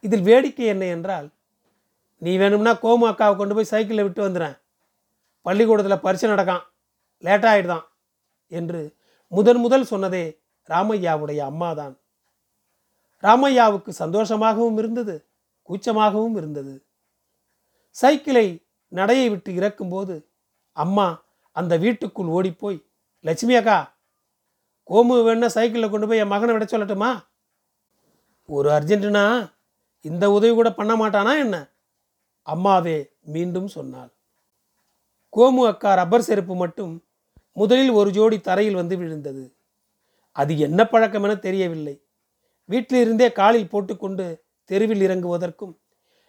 இதில் 0.00 0.22
வேடிக்கை 0.22 0.66
என்ன 0.66 0.84
என்றால் 0.84 1.30
நீ 2.18 2.36
வேணும்னா 2.36 2.72
கோமு 2.72 3.04
அக்காவை 3.08 3.36
கொண்டு 3.36 3.54
போய் 3.54 3.64
சைக்கிளில் 3.64 4.02
விட்டு 4.02 4.28
வந்துடுறேன் 4.28 4.58
பள்ளிக்கூடத்தில் 5.42 6.00
பரிசு 6.00 6.28
நடக்கான். 6.28 6.64
லேட்டாகிடுதான் 7.22 7.86
என்று 8.48 8.96
முதன் 9.28 9.56
முதல் 9.56 9.86
சொன்னதே 9.90 10.40
ராமையாவுடைய 10.68 11.38
அம்மாதான். 11.38 11.98
ராமையாவுக்கு 13.22 13.92
சந்தோஷமாகவும் 13.98 14.78
இருந்தது. 14.78 15.25
கூச்சமாகவும் 15.68 16.36
இருந்தது. 16.36 16.86
சைக்கிளை 17.90 18.66
நடையை 18.88 19.28
விட்டு 19.28 19.54
இறக்கும்போது 19.54 20.30
அம்மா 20.72 21.24
அந்த 21.52 21.76
வீட்டுக்குள் 21.76 22.26
ஓடிப்போய் 22.26 22.86
லட்சுமி 23.20 23.54
அக்கா 23.54 23.94
கோமு 24.86 25.14
வேணா 25.26 25.46
சைக்கிளில் 25.46 25.90
கொண்டு 25.90 26.06
போய் 26.06 26.18
என் 26.18 26.28
மகனை 26.28 26.54
விட 26.54 26.64
சொல்லட்டுமா? 26.64 27.26
ஒரு 28.44 28.70
அர்ஜென்ட்டுனா 28.70 29.52
இந்த 30.00 30.30
உதவி 30.30 30.54
கூட 30.54 30.72
பண்ண 30.72 30.96
மாட்டானா 30.96 31.38
என்ன? 31.38 31.72
அம்மாவே 32.42 33.10
மீண்டும் 33.22 33.66
சொன்னாள். 33.66 34.14
கோமு 35.36 35.66
அக்கா 35.66 35.94
ரப்பர் 35.94 36.22
செருப்பு 36.22 36.54
மட்டும் 36.54 37.04
முதலில் 37.52 37.90
ஒரு 37.90 38.10
ஜோடி 38.10 38.40
தரையில் 38.40 38.74
வந்து 38.74 38.96
விழுந்தது. 38.96 39.56
அது 40.32 40.58
என்ன 40.58 40.86
பழக்கம் 40.86 41.22
என 41.22 41.36
தெரியவில்லை. 41.36 42.02
வீட்டிலிருந்தே 42.68 43.32
காலில் 43.32 43.68
போட்டுக்கொண்டு 43.68 44.45
தெருவில் 44.70 45.02
இறங்குவதற்கும் 45.06 45.74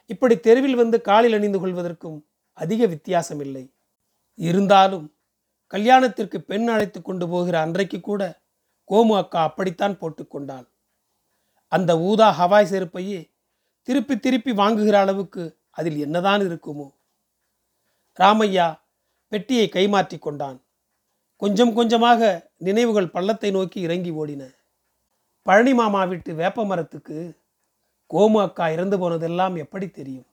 இப்படி 0.09 0.35
தெருவில் 0.39 0.75
வந்து 0.75 0.97
காலில் 1.01 1.33
அணிந்து 1.33 1.59
கொள்வதற்கும் 1.59 2.17
அதிக 2.57 2.85
வித்தியாசம் 2.85 3.39
இல்லை 3.39 3.63
இருந்தாலும் 4.39 5.05
கல்யாணத்திற்கு 5.73 6.37
பெண் 6.41 6.67
அழைத்து 6.67 6.99
கொண்டு 7.01 7.25
போகிற 7.27 7.55
அன்றைக்கு 7.59 7.99
கூட 7.99 8.21
கோமு 8.89 9.13
அக்கா 9.17 9.39
அப்படித்தான் 9.43 9.99
போட்டுக்கொண்டாள் 10.01 10.67
அந்த 11.71 11.91
ஊதா 11.99 12.27
ஹவாய் 12.39 12.69
செருப்பையே 12.71 13.19
திருப்பி 13.87 14.15
திருப்பி 14.19 14.51
வாங்குகிற 14.51 14.95
அளவுக்கு 14.99 15.43
அதில் 15.69 15.97
என்னதான் 15.97 16.41
இருக்குமோ. 16.41 16.87
ராமையா 18.19 18.67
பெட்டியை 19.31 19.65
கைமாற்றி 19.69 20.17
கொண்டான். 20.19 20.57
கொஞ்சம் 21.41 21.73
கொஞ்சமாக 21.73 22.21
நினைவுகள் 22.57 23.13
பள்ளத்தை 23.15 23.49
நோக்கி 23.51 23.79
இறங்கி 23.81 24.11
ஓடின. 24.11 24.43
பழனி 25.45 25.73
மாமா 25.73 26.01
வீட்டு 26.03 26.31
வேப்ப 26.33 26.65
மரத்துக்கு 26.65 27.17
கோமு 28.13 28.39
அக்கா 28.41 28.69
இறந்து 28.69 28.97
போனதெல்லாம் 28.97 29.55
எப்படி 29.55 29.89
தெரியும்? 29.89 30.25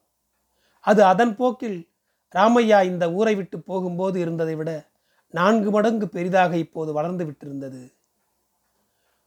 அது 0.81 1.04
அதன் 1.04 1.37
போக்கில் 1.37 1.88
ராமையா 2.35 2.85
இந்த 2.85 3.12
ஊரை 3.12 3.35
விட்டு 3.35 3.61
போகும்போது 3.61 4.21
இருந்ததை 4.21 4.54
விட 4.54 4.90
நான்கு 5.31 5.71
மடங்கு 5.71 6.09
பெரிதாக 6.09 6.57
இப்போது 6.57 6.93
வளர்ந்து 6.93 7.25
விட்டிருந்தது. 7.26 7.83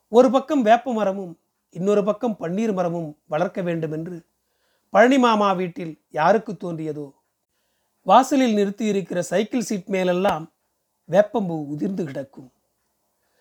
ஒரு 0.09 0.31
பக்கம் 0.31 0.61
வேப்ப 0.61 0.93
மரமும் 0.93 1.39
இன்னொரு 1.69 2.03
பக்கம் 2.03 2.37
பன்னீர் 2.39 2.73
மரமும் 2.73 3.17
வளர்க்க 3.27 3.61
வேண்டும் 3.61 3.91
என்று 3.91 4.25
பழனி 4.89 5.17
மாமா 5.17 5.53
வீட்டில் 5.53 6.01
யாருக்கு 6.11 6.53
தோன்றியதோ? 6.53 7.11
வாசலில் 8.01 8.53
நிறுத்தி 8.53 8.85
இருக்கிற 8.85 9.21
சைக்கிள் 9.21 9.61
சீட் 9.61 9.87
மேலெல்லாம் 9.87 10.53
வேப்பம்பூ 11.09 11.65
உதிர்ந்து 11.65 12.05
கிடக்கும். 12.05 12.51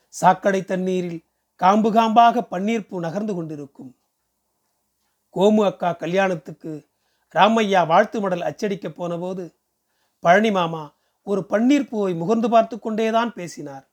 சாக்கடை 0.08 0.64
தண்ணீரில் 0.64 1.24
காம்பு 1.60 1.92
காம்பாக 1.92 2.42
பன்னீர் 2.50 2.88
பூ 2.88 3.00
நகர்ந்து 3.00 3.34
கொண்டிருக்கும். 3.34 3.94
கோமு 5.36 5.64
அக்கா 5.64 5.92
கல்யாணத்துக்கு 5.92 6.88
ராமையா 7.34 7.86
வாழ்த்து 7.86 8.20
மடல் 8.20 8.40
அச்சடிக்க 8.40 8.88
போனபோது 8.88 9.56
பழனி 10.20 10.50
மாமா 10.50 10.94
ஒரு 11.22 11.46
பன்னீர் 11.50 11.88
பூவை 11.88 12.12
முகர்ந்து 12.14 12.48
பார்த்து 12.48 12.78
கொண்டேதான் 12.78 13.32
பேசினார். 13.32 13.88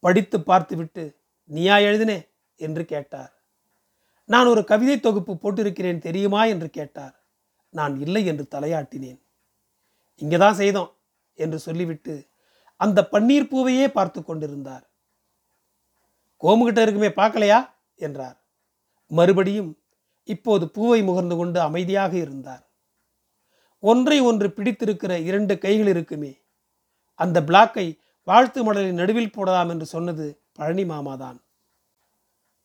படித்து 0.00 0.40
பார்த்துவிட்டு 0.40 1.20
நீயா 1.44 1.76
எழுதினே? 1.76 2.28
என்று 2.56 2.84
கேட்டார். 2.84 3.32
நான் 4.24 4.46
ஒரு 4.46 4.64
கவிதை 4.64 5.00
தொகுப்பு 5.00 5.32
போட்டிருக்கிறேன் 5.34 5.98
தெரியுமா? 5.98 6.44
என்று 6.44 6.70
கேட்டார். 6.70 7.14
நான் 7.68 8.00
இல்லை 8.00 8.26
என்று 8.26 8.48
தலையாட்டினேன். 8.50 9.20
இங்கே 10.16 10.36
தான் 10.36 10.54
செய்தோம் 10.54 10.96
என்று 11.34 11.58
சொல்லிவிட்டு 11.58 12.28
அந்த 12.76 13.08
பன்னீர் 13.12 13.48
பூவையே 13.48 13.88
பார்த்து 13.88 14.24
கொண்டிருந்தார். 14.24 14.84
கோமுகிட்ட 16.42 16.80
இருக்குமே 16.82 17.08
பார்க்கலையா? 17.08 17.70
என்றார். 17.96 18.36
மறுபடியும் 19.10 19.70
இப்போது 20.28 20.68
பூவை 20.68 21.02
முகர்ந்து 21.02 21.36
கொண்டு 21.36 21.60
அமைதியாக 21.60 22.16
இருந்தார். 22.16 22.64
ஒன்றை 23.78 24.20
ஒன்று 24.20 24.48
பிடித்திருக்கிற 24.48 25.12
இரண்டு 25.18 25.58
கைகள் 25.58 25.86
இருக்குமே 25.86 26.32
அந்த 27.14 27.40
பிளாக்கை 27.40 27.86
வாழ்த்து 28.22 28.60
மடலின் 28.64 29.00
நடுவில் 29.00 29.32
போடலாம் 29.32 29.68
என்று 29.68 29.86
சொன்னது 29.86 30.42
பழனி 30.52 30.84
மாமாதான். 30.84 31.38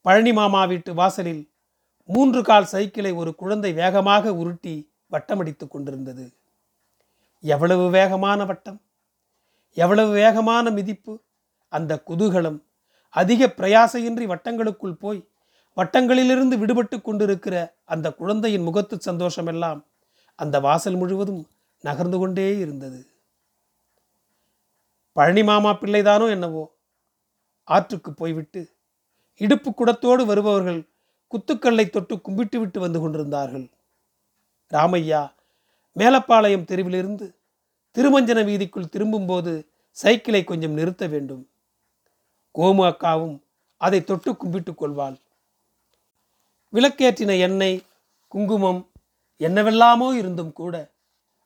பழனி 0.01 0.33
மாமா 0.33 0.65
வீட்டு 0.65 0.93
வாசலில் 0.93 1.43
மூன்று 2.09 2.43
கால் 2.43 2.65
சைக்கிளை 2.65 3.11
ஒரு 3.11 3.35
குழந்தை 3.35 3.73
வேகமாக 3.73 4.33
உருட்டி 4.35 4.91
வட்டமடித்துக் 5.11 5.67
கொண்டிருந்தது. 5.67 6.25
எவ்வளவு 7.39 7.89
வேகமான 7.89 8.45
வட்டம் 8.45 8.81
எவ்வளவு 9.77 10.11
வேகமான 10.11 10.71
மிதிப்பு 10.71 11.13
அந்த 11.67 12.01
குதூகலம் 12.07 12.59
அதிக 13.09 13.47
பிரயாசையின்றி 13.57 14.25
வட்டங்களுக்குள் 14.27 14.99
போய் 14.99 15.27
வட்டங்களிலிருந்து 15.77 16.55
விடுபட்டு 16.57 17.01
கொண்டிருக்கிற 17.01 17.75
அந்த 17.83 18.13
குழந்தையின் 18.13 18.61
முகத்து 18.61 18.97
சந்தோஷமெல்லாம் 19.05 19.85
அந்த 20.35 20.59
வாசல் 20.59 20.95
முழுவதும் 20.95 21.47
நகர்ந்து 21.79 22.17
கொண்டே 22.17 22.57
இருந்தது. 22.57 23.07
பழனி 25.13 25.43
மாமா 25.43 25.71
பிள்ளைதானோ 25.71 26.29
என்னவோ 26.29 26.63
ஆற்றுக்கு 27.63 28.13
போய்விட்டு 28.13 28.61
இடுப்பு 29.41 29.69
குடத்தோடு 29.71 30.25
வருபவர்கள் 30.25 30.81
குத்துக்கல்லை 31.31 31.89
தொட்டு 31.89 32.21
கும்பிட்டு 32.21 32.59
விட்டு 32.59 32.79
வந்து 32.79 32.99
கொண்டிருந்தார்கள். 32.99 33.71
ராமையா 34.71 35.31
மேலப்பாளையம் 35.95 36.67
தெருவிலிருந்து 36.69 37.35
திருமஞ்சன 37.95 38.39
வீதிக்குள் 38.49 38.89
திரும்பும்போது 38.89 39.69
சைக்கிளை 39.91 40.43
கொஞ்சம் 40.43 40.71
நிறுத்த 40.71 41.07
வேண்டும். 41.07 41.49
கோமு 42.55 42.83
அக்காவும் 42.91 43.37
அதை 43.77 44.03
தொட்டு 44.03 44.31
கும்பிட்டுக் 44.31 44.77
கொள்வாள். 44.77 45.17
விளக்கேற்றின 46.73 47.39
எண்ணெய் 47.39 47.83
குங்குமம் 48.27 48.81
என்னவெல்லாமோ 49.37 50.07
இருந்தும் 50.13 50.53
கூட 50.53 50.75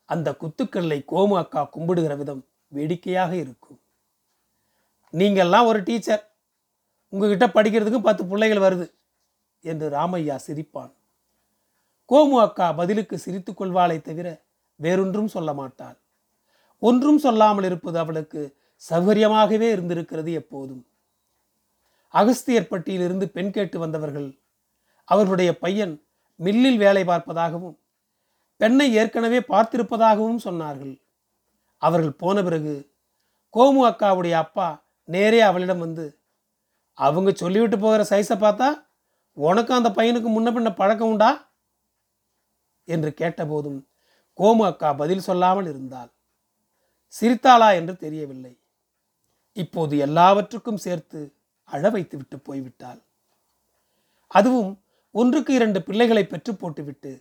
அந்த 0.06 0.30
குத்துக்கல்லை 0.32 1.00
கோமு 1.08 1.36
அக்கா 1.38 1.70
கும்பிடுகிற 1.76 2.18
விதம் 2.18 2.44
வேடிக்கையாக 2.68 3.36
இருக்கும். 3.36 3.80
நீங்கள்லாம் 5.14 5.66
ஒரு 5.66 5.84
டீச்சர் 5.84 6.24
உங்ககிட்ட 7.14 7.48
படிக்கிறதுக்கும் 7.48 8.08
பத்து 8.08 8.26
பிள்ளைகள் 8.26 8.64
வருது 8.66 8.88
என்று 9.62 9.90
ராமையா 9.90 10.36
சிரிப்பான். 10.48 10.92
கோமு 12.10 12.38
அக்கா 12.42 12.72
பதிலுக்கு 12.72 13.18
சிரித்துக் 13.18 13.60
கொள்வாளை 13.62 14.02
தவிர 14.02 14.28
வேறொன்றும் 14.76 15.28
சொல்ல 15.28 15.54
மாட்டாள். 15.54 15.98
ஒன்றும் 16.78 17.18
சொல்லாமல் 17.18 17.64
இருப்பது 17.64 18.00
அவளுக்கு 18.00 18.42
சௌகரியமாகவே 18.90 19.68
இருந்திருக்கிறது 19.72 20.32
எப்போதும். 20.32 20.84
அகஸ்தியர் 22.14 22.72
பட்டியிலிருந்து 22.72 23.26
பெண் 23.30 23.52
கேட்டு 23.52 23.80
வந்தவர்கள் 23.80 24.28
அவர்களுடைய 25.10 25.52
பையன் 25.58 25.94
மில்லில் 26.40 26.78
வேலை 26.78 27.04
பார்ப்பதாகவும் 27.04 27.76
பெண்ணை 28.60 28.88
ஏற்கனவே 28.93 29.39
பார்த்திருப்பதாகவும் 29.39 30.43
சொன்னார்கள். 30.43 30.93
அவர்கள் 31.82 32.20
போன 32.22 32.43
பிறகு 32.43 32.74
கோமு 33.54 33.82
அக்காவுடைய 33.89 34.36
அப்பா 34.43 34.67
நேரே 35.10 35.39
அவளிடம் 35.41 35.80
வந்து 35.80 36.06
அவங்க 36.98 37.30
சொல்லிவிட்டு 37.32 37.78
போகிற 37.80 38.04
சைஸை 38.10 38.38
பார்த்தா 38.38 38.70
உனக்கு 39.38 39.72
அந்த 39.74 39.89
பையனுக்கு 39.89 40.30
முன்ன 40.36 40.52
பின்ன 40.54 40.70
பழக்கம் 40.76 41.10
உண்டா? 41.10 41.32
என்று 42.88 43.10
கேட்டபோதும் 43.13 43.80
கோமு 44.39 44.63
அக்கா 44.65 44.89
பதில் 44.93 45.20
சொல்லாமல் 45.20 45.65
இருந்தாள். 45.65 46.10
சிரித்தாளா 47.13 47.70
என்று 47.74 47.93
தெரியவில்லை. 47.98 48.54
இப்போது 49.58 49.98
எல்லாவற்றுக்கும் 49.98 50.84
சேர்த்து 50.86 51.20
அழ 51.70 51.89
வைத்து 51.89 52.15
விட்டு 52.17 52.38
போய்விட்டாள். 52.38 53.00
அதுவும் 54.32 54.72
ஒன்றுக்கு 55.15 55.54
இரண்டு 55.54 55.80
பிள்ளைகளை 55.84 56.24
பெற்று 56.26 56.56
போட்டுவிட்டு 56.56 57.12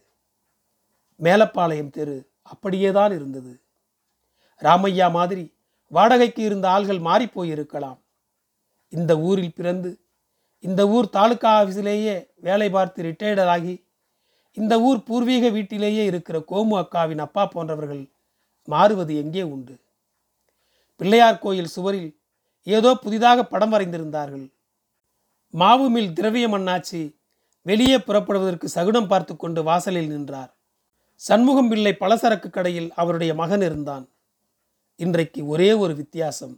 மேலப்பாளையம் 1.20 1.90
தெரு 1.90 2.16
அப்படியேதான் 2.42 3.12
இருந்தது. 3.12 3.52
ராமையா 4.62 5.06
மாதிரி 5.10 5.44
வாடகைக்கு 5.90 6.42
இருந்த 6.42 6.66
ஆள்கள் 6.68 7.00
மாறிப்போயிருக்கலாம் 7.00 7.98
இந்த 8.92 9.12
ஊரில் 9.20 9.54
பிறந்து 9.54 9.90
இந்த 10.64 10.82
ஊர் 10.88 11.08
தாலுகா 11.10 11.50
ஆஃபீஸிலேயே 11.60 12.14
வேலை 12.36 12.70
பார்த்து 12.70 13.02
ரிட்டையர்டர் 13.02 13.50
ஆகி 13.54 13.74
இந்த 14.56 14.74
ஊர் 14.80 15.00
பூர்வீக 15.02 15.48
வீட்டிலேயே 15.50 16.04
இருக்கிற 16.04 16.36
கோமு 16.50 16.74
அக்காவின் 16.82 17.18
அப்பா 17.18 17.46
போன்றவர்கள் 17.46 18.04
மாறுவது 18.68 19.12
எங்கே 19.16 19.42
உண்டு? 19.42 19.74
பிள்ளையார் 21.00 21.38
கோயில் 21.38 21.74
சுவரில் 21.74 22.10
ஏதோ 22.66 22.90
புதிதாக 22.94 23.44
படம் 23.44 23.72
வரைந்திருந்தார்கள். 23.72 24.46
மாவு 25.54 25.90
மில் 25.90 26.12
திரவிய 26.12 26.46
மண்ணாச்சி 26.48 27.00
வெளியே 27.66 27.98
புறப்படுவதற்கு 27.98 28.68
சகுனம் 28.68 29.06
பார்த்து 29.06 29.36
கொண்டு 29.36 29.62
வாசலில் 29.62 30.08
நின்றார். 30.08 30.50
சண்முகம் 31.14 31.68
பிள்ளை 31.68 31.96
பலசரக்கு 32.00 32.50
கடையில் 32.50 32.92
அவருடைய 32.94 33.34
மகன் 33.34 33.60
இருந்தான். 33.60 34.04
இன்றைக்கு 34.96 35.46
ஒரே 35.46 35.72
ஒரு 35.72 35.94
வித்தியாசம். 35.94 36.54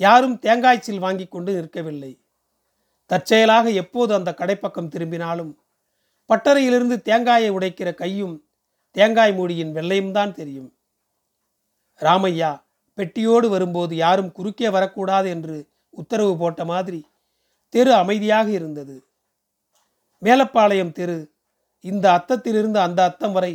யாரும் 0.00 0.36
தேங்காய்ச்சில் 0.38 0.98
வாங்கி 0.98 1.26
கொண்டு 1.26 1.50
நிற்கவில்லை. 1.52 2.12
தற்செயலாக 3.06 3.70
எப்போது 3.82 4.14
அந்த 4.14 4.30
கடைப்பக்கம் 4.38 4.88
திரும்பினாலும் 4.88 5.52
பட்டறையிலிருந்து 6.30 6.96
தேங்காயை 7.02 7.50
உடைக்கிற 7.50 7.94
கையும் 7.94 8.34
தேங்காய் 8.90 9.34
மூடியின் 9.34 9.72
வெள்ளையும் 9.72 10.12
தான் 10.12 10.34
தெரியும். 10.34 10.70
ராமையா 12.00 12.52
பெட்டியோடு 12.98 13.46
வரும்போது 13.48 13.96
யாரும் 13.96 14.32
குறுக்கே 14.32 14.68
வரக்கூடாது 14.68 15.28
என்று 15.30 15.56
உத்தரவு 15.94 16.36
போட்ட 16.36 16.64
மாதிரி 16.64 17.00
தெரு 17.68 17.92
அமைதியாக 17.94 18.50
இருந்தது. 18.50 18.96
மேலப்பாளையம் 20.24 20.92
தெரு. 20.92 21.18
இந்த 21.80 22.04
அத்தத்திலிருந்து 22.10 22.76
அந்த 22.76 23.00
அத்தம் 23.04 23.32
வரை 23.32 23.52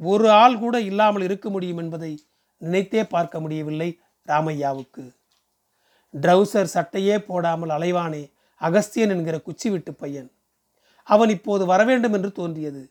ஒரு 0.00 0.30
ஆள் 0.30 0.58
கூட 0.58 0.80
இல்லாமல் 0.80 1.22
இருக்க 1.22 1.50
முடியும் 1.50 1.78
என்பதை 1.78 2.12
நினைத்தே 2.56 3.04
பார்க்க 3.04 3.40
முடியவில்லை 3.40 4.00
ராமையாவுக்கு. 4.26 5.04
ட்ரௌசர் 6.14 6.72
சட்டையே 6.74 7.18
போடாமல் 7.18 7.68
அலைவானே 7.68 8.22
அகஸ்தியன் 8.60 9.08
என்கிற 9.08 9.40
குச்சி 9.40 9.70
விட்டு 9.70 9.92
பையன். 9.94 10.30
அவன் 11.08 11.28
இப்போது 11.28 11.66
வரவேண்டும் 11.66 12.12
என்று 12.12 12.32
தோன்றியது. 12.32 12.82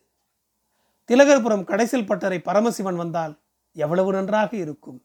திலகர்புரம் 1.08 1.64
கடைசில் 1.64 2.06
பட்டறை 2.06 2.38
பரமசிவன் 2.38 2.96
வந்தால் 2.96 3.34
எவ்வளவு 3.76 4.12
நன்றாக 4.12 4.50
இருக்கும். 4.56 4.98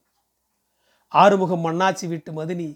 ஆறுமுகம் 1.12 1.64
மண்ணாச்சி 1.64 2.06
வீட்டு 2.08 2.32
மதினி 2.32 2.68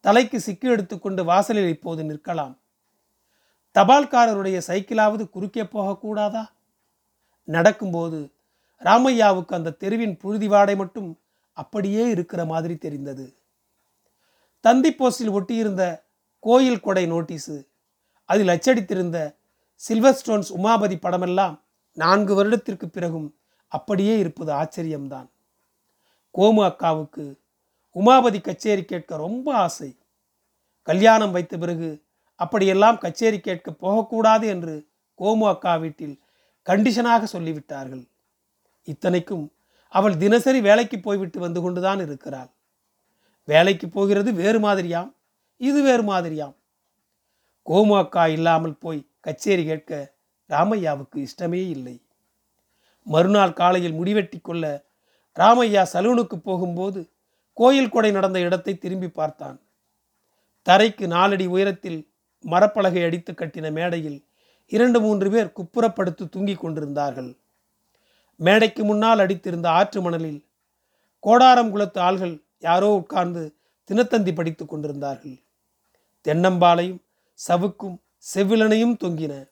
தலைக்கு 0.00 0.40
சிக்கி 0.40 0.68
எடுத்துக்கொண்டு 0.68 1.24
வாசலில் 1.24 1.68
இப்போது 1.68 2.02
நிற்கலாம். 2.02 2.54
தபால்காரருடைய 3.74 4.62
சைக்கிளாவது 4.66 5.30
குறுக்கே 5.30 5.62
போகக்கூடாதா? 5.62 6.48
நடக்கும்போது 7.44 8.32
ராமையாவுக்கு 8.80 9.54
அந்த 9.54 9.70
தெருவின் 9.70 10.16
புழுதி 10.16 10.48
வாடை 10.48 10.76
மட்டும் 10.76 11.18
அப்படியே 11.52 12.08
இருக்கிற 12.08 12.44
மாதிரி 12.44 12.76
தெரிந்தது. 12.76 13.36
தந்தி 14.60 14.92
போஸ்டில் 14.92 15.34
ஒட்டியிருந்த 15.38 16.02
கோயில் 16.40 16.80
கொடை 16.80 17.12
நோட்டீஸு 17.12 17.66
அதில் 18.24 18.48
அச்சடித்திருந்த 18.48 19.36
சில்வர் 19.74 20.22
ஸ்டோன்ஸ் 20.24 20.52
உமாபதி 20.56 20.96
படமெல்லாம் 20.96 21.60
நான்கு 21.92 22.34
வருடத்திற்கு 22.34 22.88
பிறகும் 22.88 23.36
அப்படியே 23.68 24.18
இருப்பது 24.18 24.52
ஆச்சரியம்தான். 24.52 25.28
கோமு 26.38 26.62
அக்காவுக்கு 26.64 27.38
உமாபதி 27.94 28.40
கச்சேரி 28.40 28.84
கேட்க 28.84 29.16
ரொம்ப 29.16 29.54
ஆசை. 29.54 29.96
கல்யாணம் 30.82 31.30
வைத்த 31.30 31.58
பிறகு 31.58 32.02
அப்படியெல்லாம் 32.40 32.98
கச்சேரி 32.98 33.38
கேட்க 33.40 33.70
போகக்கூடாது 33.70 34.46
என்று 34.46 34.74
கோமு 35.20 35.46
அக்கா 35.48 35.74
வீட்டில் 35.74 36.16
கண்டிஷனாக 36.66 37.22
சொல்லிவிட்டார்கள். 37.32 38.04
இத்தனைக்கும் 38.88 39.52
அவள் 39.88 40.16
தினசரி 40.16 40.60
வேலைக்கு 40.60 41.00
போய்விட்டு 41.00 41.38
வந்து 41.40 41.60
கொண்டுதான் 41.60 42.00
இருக்கிறாள். 42.06 42.50
வேலைக்கு 43.44 43.88
போகிறது 43.88 44.32
வேறு 44.32 44.58
மாதிரியாம் 44.58 45.10
இது 45.60 45.82
வேறு 45.82 46.02
மாதிரியாம். 46.02 46.54
கோமு 47.66 47.94
அக்கா 47.98 48.26
இல்லாமல் 48.26 48.76
போய் 48.78 49.00
கச்சேரி 49.20 49.64
கேட்க 49.64 49.92
ராமையாவுக்கு 50.50 51.18
இஷ்டமே 51.26 51.62
இல்லை. 51.68 51.96
மறுநாள் 53.06 53.52
காலையில் 53.52 53.98
முடிவெட்டி 54.00 54.38
கொள்ள 54.40 54.64
ராமையா 55.36 55.82
சலூனுக்கு 55.92 56.36
போகும்போது 56.48 57.00
கோயில் 57.52 57.90
கொடை 57.90 58.10
நடந்த 58.10 58.38
இடத்தை 58.40 58.72
திரும்பி 58.78 59.08
பார்த்தான். 59.08 59.58
தரைக்கு 60.66 61.04
நாலடி 61.06 61.46
உயரத்தில் 61.46 62.00
மரப்பலகை 62.44 63.04
அடித்து 63.04 63.32
கட்டின 63.32 63.72
மேடையில் 63.72 64.24
இரண்டு 64.66 65.00
மூன்று 65.00 65.30
பேர் 65.30 65.52
குப்புறப்படுத்து 65.56 66.28
தூங்கிக் 66.28 66.60
கொண்டிருந்தார்கள். 66.60 67.38
மேடைக்கு 68.36 68.84
முன்னால் 68.84 69.18
அடித்திருந்த 69.18 69.68
ஆற்று 69.68 70.02
மணலில் 70.02 70.46
கோடாரம் 71.18 71.70
குளத்து 71.70 72.00
ஆள்கள் 72.00 72.44
யாரோ 72.58 72.94
உட்கார்ந்து 72.94 73.56
தினத்தந்தி 73.90 74.34
படித்துக் 74.34 74.68
கொண்டிருந்தார்கள். 74.68 75.42
தென்னம்பாலையும் 76.24 77.00
சவுக்கும் 77.48 78.00
செவ்விலனையும் 78.34 78.96
தொங்கின. 79.04 79.50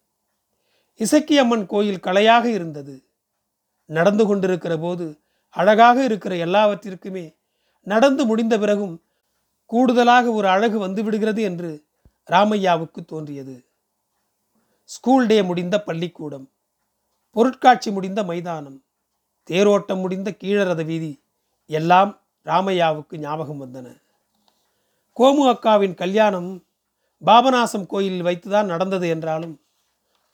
இசக்கியம்மன் 1.00 1.66
கோயில் 1.66 2.00
கலையாக 2.00 2.44
இருந்தது. 2.44 3.08
நடந்து 3.84 4.26
கொண்டிருக்கிற 4.26 4.78
போது 4.78 5.20
அழகாக 5.48 6.04
இருக்கிற 6.04 6.34
எல்லாவற்றிற்குமே 6.36 7.36
நடந்து 7.82 8.26
முடிந்த 8.26 8.58
பிறகும் 8.58 9.02
கூடுதலாக 9.64 10.32
ஒரு 10.32 10.48
அழகு 10.48 10.78
வந்து 10.78 11.02
விடுகிறது 11.02 11.42
என்று 11.42 11.85
ராமையாவுக்கு 12.28 13.00
தோன்றியது. 13.04 13.56
ஸ்கூல் 14.84 15.26
டே 15.26 15.42
முடிந்த 15.42 15.76
பள்ளிக்கூடம் 15.82 16.46
பொருட்காட்சி 17.36 17.90
முடிந்த 17.90 18.20
மைதானம் 18.24 18.78
தேரோட்டம் 19.48 20.00
முடிந்த 20.00 20.28
கீழரத 20.40 20.84
வீதி 20.84 21.22
எல்லாம் 21.66 22.12
ராமையாவுக்கு 22.46 23.14
ஞாபகம் 23.16 23.60
வந்தன. 23.64 23.86
கோமு 25.16 25.44
அக்காவின் 25.52 25.94
கல்யாணம் 25.94 26.50
பாபநாசம் 27.22 27.86
கோயிலில் 27.86 28.26
வைத்துதான் 28.26 28.64
நடந்தது 28.64 29.08
என்றாலும் 29.08 29.54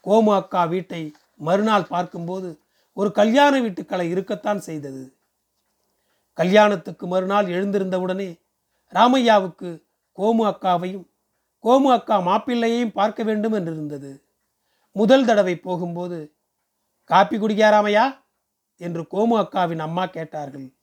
கோமு 0.07 0.31
அக்கா 0.35 0.65
வீட்டை 0.65 1.03
மறுநாள் 1.37 1.85
பார்க்கும்போது 1.85 2.49
ஒரு 2.93 3.13
கல்யாண 3.13 3.53
வீட்டுக்கலை 3.61 4.07
இருக்கத்தான் 4.11 4.61
செய்தது. 4.61 5.03
கல்யாணத்துக்கு 6.39 7.07
மறுநாள் 7.07 7.47
எழுந்திருந்தவுடனே 7.47 8.31
ராமையாவுக்கு 8.93 9.71
கோமு 10.19 10.45
அக்காவையும் 10.51 11.07
கோமு 11.65 11.93
அக்கா 11.93 12.21
மாப்பிள்ளையையும் 12.21 12.93
பார்க்க 12.93 13.23
வேண்டும் 13.23 13.53
என்றிருந்தது. 13.53 14.23
முதல் 14.93 15.25
தடவை 15.25 15.57
போகும்போது 15.57 16.37
காப்பி 17.05 17.37
குடிக்காராமையா 17.37 18.17
என்று 18.77 19.03
கோமு 19.03 19.37
அக்காவின் 19.41 19.79
அம்மா 19.79 20.07
கேட்டார்கள். 20.07 20.75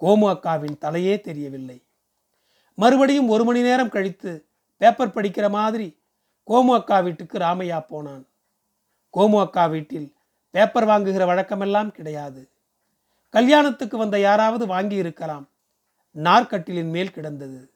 கோமு 0.00 0.26
அக்காவின் 0.30 0.78
தலையே 0.80 1.20
தெரியவில்லை. 1.20 1.86
மறுபடியும் 2.74 3.28
ஒரு 3.28 3.44
மணி 3.44 3.60
நேரம் 3.62 3.88
கழித்து 3.88 4.48
பேப்பர் 4.76 5.08
படிக்கிற 5.08 5.50
மாதிரி 5.50 6.02
கோமு 6.48 6.74
அக்கா 6.74 6.98
வீட்டுக்கு 6.98 7.38
ராமையா 7.38 7.86
போனான். 7.86 8.26
கோமு 9.14 9.40
அக்கா 9.40 9.66
வீட்டில் 9.66 10.16
பேப்பர் 10.50 10.84
வாங்குகிற 10.84 11.24
வழக்கமெல்லாம் 11.26 11.90
கிடையாது. 11.90 12.50
கல்யாணத்துக்கு 13.28 13.96
வந்த 13.96 14.18
யாராவது 14.18 14.66
வாங்கி 14.66 14.96
இருக்கலாம். 14.96 15.50
நார்க்கட்டிலின் 16.16 16.90
மேல் 16.90 17.10
கிடந்தது. 17.10 17.73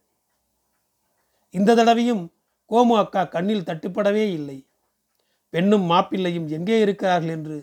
இந்த 1.50 1.74
தடவையும் 1.74 2.32
கோமு 2.70 2.94
அக்கா 2.98 3.24
கண்ணில் 3.24 3.66
தட்டுப்படவே 3.66 4.24
இல்லை. 4.32 4.66
பெண்ணும் 5.50 5.90
மாப்பிள்ளையும் 5.90 6.46
எங்கே 6.46 6.80
இருக்கிறார்கள் 6.80 7.30
என்று 7.30 7.56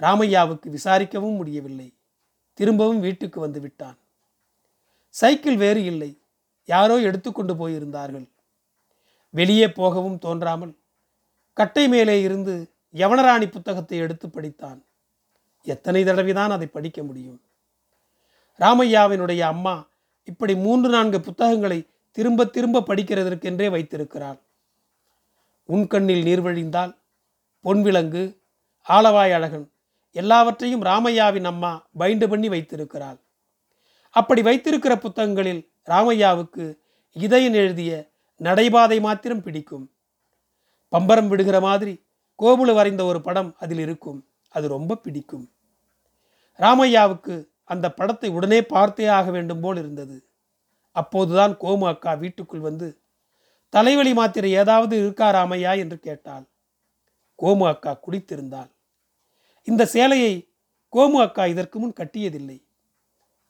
ராமையாவுக்கு 0.00 0.68
விசாரிக்கவும் 0.68 1.36
முடியவில்லை. 1.36 1.94
திரும்பவும் 2.54 3.00
வீட்டுக்கு 3.00 3.40
வந்து 3.40 3.60
விட்டான். 3.60 3.98
சைக்கிள் 5.08 5.56
வேறு 5.56 5.84
இல்லை. 5.84 6.20
யாரோ 6.64 6.96
எடுத்துக்கொண்டு 6.98 7.54
போயிருந்தார்கள். 7.54 8.26
வெளியே 9.30 9.68
போகவும் 9.68 10.18
தோன்றாமல் 10.18 10.74
கட்டை 11.52 11.88
மேலே 11.88 12.22
இருந்து 12.22 12.54
யவனராணி 12.94 13.46
புத்தகத்தை 13.50 13.98
எடுத்து 13.98 14.28
படித்தான். 14.28 14.80
எத்தனை 15.62 16.04
தடவைதான் 16.04 16.50
அதை 16.50 16.66
படிக்க 16.66 17.02
முடியும்? 17.02 17.40
ராமையாவினுடைய 18.60 19.40
அம்மா 19.40 19.74
இப்படி 20.24 20.54
மூன்று 20.56 20.88
நான்கு 20.88 21.20
புத்தகங்களை 21.20 21.78
திரும்ப 22.16 22.46
திரும்ப 22.46 22.80
படிக்கிறதற்கென்றே 22.80 23.70
வைத்திருக்கிறாள் 23.70 24.40
உன் 25.64 25.86
கண்ணில் 25.86 26.22
நீர் 26.22 26.42
வழிந்தால் 26.42 26.92
பொன்விலங்கு 27.64 28.22
ஆலவாய் 28.88 29.32
அழகன் 29.32 29.66
எல்லாவற்றையும் 30.16 30.82
ராமையாவின் 30.82 31.44
அம்மா 31.44 31.70
பைண்டு 31.98 32.26
பண்ணி 32.28 32.48
வைத்திருக்கிறாள். 32.48 33.18
அப்படி 34.10 34.42
வைத்திருக்கிற 34.42 34.98
புத்தகங்களில் 34.98 35.62
ராமையாவுக்கு 35.86 36.64
இதயன் 37.12 37.52
எழுதிய 37.52 37.92
நடைபாதை 38.40 39.00
மாத்திரம் 39.00 39.42
பிடிக்கும். 39.42 39.86
பம்பரம் 40.92 41.28
விடுகிற 41.28 41.60
மாதிரி 41.60 41.94
கோபுல 42.38 42.74
வரைந்த 42.74 43.04
ஒரு 43.04 43.20
படம் 43.20 43.54
அதில் 43.58 43.78
இருக்கும். 43.78 44.20
அது 44.48 44.68
ரொம்ப 44.68 44.96
பிடிக்கும். 44.96 45.46
ராமையாவுக்கு 46.58 47.34
அந்த 47.64 47.86
படத்தை 47.92 48.30
உடனே 48.30 48.62
பார்த்தே 48.62 49.06
ஆக 49.06 49.30
வேண்டும் 49.30 49.60
போல் 49.60 49.76
இருந்தது. 49.76 50.16
அப்போதுதான் 50.96 51.56
கோமு 51.56 51.86
அக்கா 51.86 52.12
வீட்டுக்குள் 52.12 52.60
வந்து 52.60 52.98
தலைவலி 53.70 54.12
மாத்திரை 54.12 54.52
ஏதாவது 54.52 54.96
இருக்காராமையா 55.02 55.78
என்று 55.78 55.98
கேட்டாள். 55.98 56.44
கோமு 57.38 57.68
அக்கா 57.68 58.00
குடித்திருந்தாள். 58.06 58.70
இந்த 59.62 59.86
சேலையை 59.86 60.52
கோமு 60.92 61.18
அக்கா 61.20 61.46
இதற்கு 61.46 61.78
முன் 61.78 61.92
கட்டியதில்லை. 61.92 62.64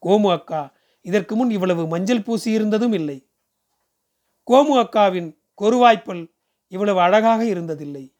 கோமு 0.03 0.33
அக்கா 0.33 0.75
இதற்கு 1.01 1.37
முன் 1.37 1.51
இவ்வளவு 1.51 1.87
மஞ்சள் 1.87 2.23
பூசி 2.23 2.51
இருந்ததும் 2.51 2.93
இல்லை. 2.93 3.29
கோமு 4.47 4.75
அக்காவின் 4.83 5.29
கொருவாய்ப்பல் 5.55 6.33
இவ்வளவு 6.69 7.01
அழகாக 7.01 7.45
இருந்ததில்லை. 7.45 8.15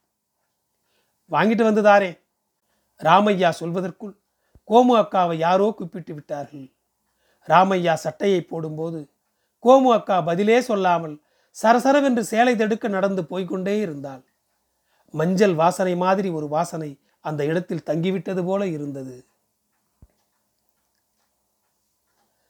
வாங்கிட்டு 1.31 1.65
வந்ததாரே 1.65 2.11
ராமையா 3.01 3.53
சொல்வதற்குள் 3.61 4.15
கோமு 4.69 4.93
அக்காவை 5.03 5.35
யாரோ 5.37 5.71
கூப்பிட்டு 5.71 6.15
விட்டார்கள். 6.15 6.67
ராமையா 7.49 7.95
சட்டையை 7.95 8.43
போடும்போது 8.43 9.01
கோமு 9.65 9.91
அக்கா 9.93 10.21
பதிலே 10.21 10.61
சொல்லாமல் 10.61 11.23
சரசரவென்று 11.63 12.21
சேலை 12.21 12.57
தடுக்க 12.57 12.89
நடந்து 12.89 13.23
போய்கொண்டே 13.23 13.81
இருந்தாள். 13.81 14.25
மஞ்சள் 15.11 15.55
வாசனை 15.55 15.97
மாதிரி 15.97 16.29
ஒரு 16.29 16.49
வாசனை 16.49 16.99
அந்த 17.21 17.45
இடத்தில் 17.45 17.87
தங்கிவிட்டது 17.87 18.45
போல 18.45 18.67
இருந்தது. 18.67 19.27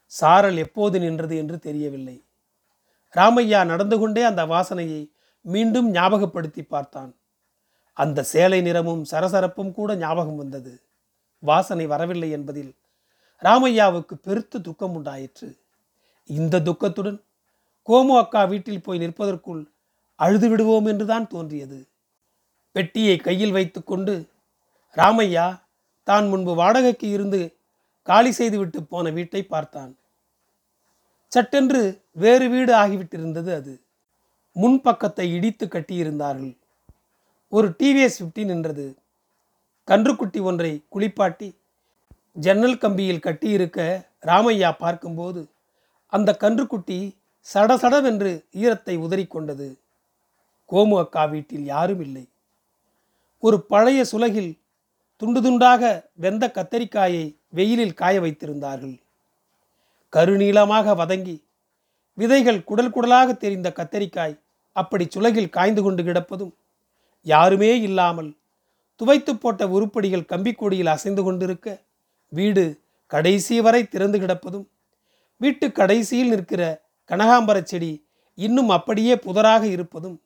சாரல் 0.07 0.57
எப்போது 0.57 1.01
நின்றது 1.01 1.37
என்று 1.37 1.59
தெரியவில்லை. 1.59 2.17
ராமையா 3.15 3.67
நடந்து 3.67 3.99
கொண்டே 3.99 4.23
அந்த 4.23 4.47
வாசனையை 4.47 5.11
மீண்டும் 5.41 5.91
ஞாபகப்படுத்தி 5.91 6.63
பார்த்தான். 6.63 7.13
அந்த 7.93 8.23
சேலை 8.23 8.61
நிறமும் 8.63 9.05
சரசரப்பும் 9.11 9.73
கூட 9.73 9.95
ஞாபகம் 9.95 10.37
வந்தது. 10.37 10.83
வாசனை 11.43 11.87
வரவில்லை 11.87 12.31
என்பதில் 12.31 12.73
ராமையாவுக்கு 13.43 14.15
பெருத்து 14.23 14.61
துக்கம் 14.61 14.95
உண்டாயிற்று 14.95 15.49
இந்த 16.31 16.61
துக்கத்துடன் 16.61 17.19
கோமு 17.89 18.13
அக்கா 18.19 18.43
வீட்டில் 18.45 18.85
போய் 18.85 18.99
நிற்பதற்குள் 18.99 19.63
அழுது 20.19 20.49
விடுவோம் 20.49 20.87
என்றுதான் 20.87 21.27
தோன்றியது. 21.27 21.79
பெட்டியை 22.73 23.17
கையில் 23.17 23.53
வைத்துக்கொண்டு 23.53 24.15
ராமையா 24.97 25.47
தான் 26.09 26.27
முன்பு 26.29 26.53
வாடகைக்கு 26.55 27.09
இருந்து 27.09 27.41
காலி 28.03 28.33
செய்துவிட்டு 28.33 28.83
போன 28.83 29.11
வீட்டை 29.11 29.43
பார்த்தான். 29.43 29.93
சட்டென்று 31.33 31.83
வேறு 32.13 32.47
வீடு 32.49 32.73
ஆகிவிட்டிருந்தது 32.75 33.51
அது. 33.55 33.75
முன்பக்கத்தை 34.57 35.27
இடித்து 35.37 35.67
கட்டியிருந்தார்கள். 35.67 36.55
ஒரு 37.53 37.69
டிவிஎஸ் 37.79 38.19
ஃபிஃப்டி 38.19 38.45
நின்றது. 38.45 38.87
கன்றுக்குட்டி 39.89 40.41
ஒன்றை 40.41 40.73
குளிப்பாட்டி 40.89 41.49
ஜன்னல் 42.37 42.79
கம்பியில் 42.79 43.25
கட்டியிருக்க 43.27 43.81
ராமையா 44.21 44.71
பார்க்கும்போது 44.85 45.41
அந்த 46.15 46.31
கன்றுக்குட்டி 46.43 46.99
சடசடவென்று 47.47 48.33
ஈரத்தை 48.63 48.95
உதறிக்கொண்டது. 48.97 49.69
கோமு 50.71 50.97
அக்கா 51.01 51.23
வீட்டில் 51.33 51.65
யாரும் 51.65 52.03
இல்லை 52.07 52.25
ஒரு 53.43 53.57
பழைய 53.73 54.01
சுலகில் 54.05 54.53
துண்டு 55.23 55.41
துண்டாக 55.41 55.83
வெந்த 56.17 56.45
கத்தரிக்காயை 56.57 57.25
வெயிலில் 57.49 57.99
காய 58.01 58.15
வைத்திருந்தார்கள். 58.21 58.97
கருநீளமாக 60.13 60.95
வதங்கி 60.95 61.37
விதைகள் 62.19 62.61
குடல் 62.65 62.93
குடலாக 62.93 63.29
தெரிந்த 63.35 63.69
கத்தரிக்காய் 63.79 64.37
அப்படி 64.77 65.05
சுலகில் 65.15 65.55
காய்ந்து 65.57 65.83
கொண்டு 65.83 66.03
கிடப்பதும் 66.03 66.53
யாருமே 67.27 67.73
இல்லாமல் 67.81 68.31
துவைத்து 69.01 69.33
போட்ட 69.35 69.63
உருப்படிகள் 69.69 70.31
கம்பிக்கொடியில் 70.33 70.93
அசைந்து 70.95 71.23
கொண்டிருக்க 71.23 71.69
வீடு 72.33 72.65
கடைசி 73.11 73.57
வரை 73.61 73.83
திறந்து 73.85 74.19
கிடப்பதும் 74.19 74.67
வீட்டு 75.41 75.73
கடைசியில் 75.73 76.29
நிற்கிற 76.29 76.63
கனகாம்பர 77.11 77.63
செடி 77.63 78.07
இன்னும் 78.35 78.69
அப்படியே 78.69 79.15
புதராக 79.17 79.63
இருப்பதும் 79.63 80.23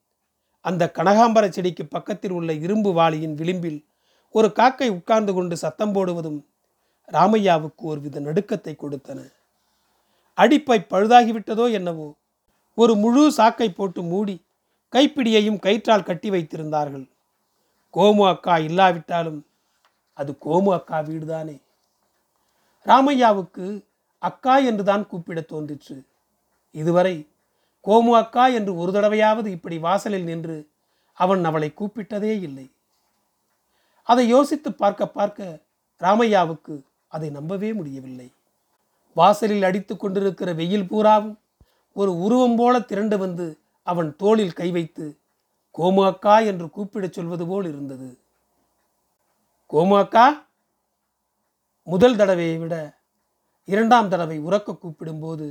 அந்த 0.60 0.90
கனகாம்பர 0.94 1.48
செடிக்கு 1.48 1.86
பக்கத்தில் 1.86 2.30
உள்ள 2.30 2.52
இரும்பு 2.52 2.92
வாளியின் 2.92 3.34
விளிம்பில் 3.34 3.80
ஒரு 4.34 4.52
காக்கை 4.52 4.88
உட்கார்ந்து 4.88 5.32
கொண்டு 5.34 5.56
சத்தம் 5.56 5.92
போடுவதும் 5.92 6.46
ராமையாவுக்கு 7.08 7.82
ஒருவித 7.82 8.20
நடுக்கத்தை 8.20 8.72
கொடுத்தன. 8.76 9.18
அடிப்பை 10.38 10.78
பழுதாகிவிட்டதோ 10.90 11.72
என்னவோ 11.72 12.08
ஒரு 12.74 12.94
முழு 12.94 13.22
சாக்கை 13.32 13.68
போட்டு 13.70 14.02
மூடி 14.02 14.36
கைப்பிடியையும் 14.92 15.58
கயிற்றால் 15.58 16.02
கட்டி 16.02 16.30
வைத்திருந்தார்கள். 16.30 17.06
கோமு 17.94 18.24
அக்கா 18.28 18.58
இல்லாவிட்டாலும் 18.58 19.40
அது 20.14 20.32
கோமு 20.46 20.70
அக்கா 20.72 20.98
வீடுதானே? 21.00 21.56
ராமையாவுக்கு 22.86 23.66
அக்கா 24.18 24.58
என்றுதான் 24.58 25.06
கூப்பிட 25.06 25.40
தோன்றிற்று. 25.40 26.06
இதுவரை 26.70 27.28
கோமு 27.84 28.10
அக்கா 28.10 28.46
என்று 28.48 28.76
ஒரு 28.76 28.92
தடவையாவது 28.92 29.46
இப்படி 29.46 29.78
வாசலில் 29.78 30.24
நின்று 30.24 30.70
அவன் 31.12 31.44
அவளை 31.44 31.72
கூப்பிட்டதே 31.76 32.40
இல்லை. 32.40 32.70
அதை 34.02 34.28
யோசித்து 34.28 34.72
பார்க்க 34.72 35.08
பார்க்க 35.08 35.60
ராமையாவுக்கு 36.00 36.74
அதை 37.08 37.30
நம்பவே 37.30 37.72
முடியவில்லை. 37.72 38.32
வாசலில் 39.12 39.62
அடித்து 39.62 39.96
கொண்டிருக்கிற 39.96 40.52
வெயில் 40.52 40.88
பூராவும் 40.88 41.38
ஒரு 41.92 42.18
உருவம் 42.18 42.56
போல 42.56 42.80
திரண்டு 42.80 43.18
வந்து 43.18 43.46
அவன் 43.82 44.16
தோளில் 44.16 44.52
கை 44.52 44.70
வைத்து 44.70 45.06
கோமு 45.74 46.06
அக்கா 46.06 46.38
என்று 46.40 46.66
கூப்பிடச் 46.66 47.12
சொல்வது 47.12 47.46
போல் 47.46 47.64
இருந்தது. 47.64 48.18
கோமு 49.70 49.98
அக்கா 49.98 50.46
முதல் 51.82 52.16
தடவையை 52.16 52.58
விட 52.58 52.74
இரண்டாம் 53.68 54.08
தடவை 54.08 54.36
உறக்க 54.38 54.74
கூப்பிடும்போது 54.74 55.46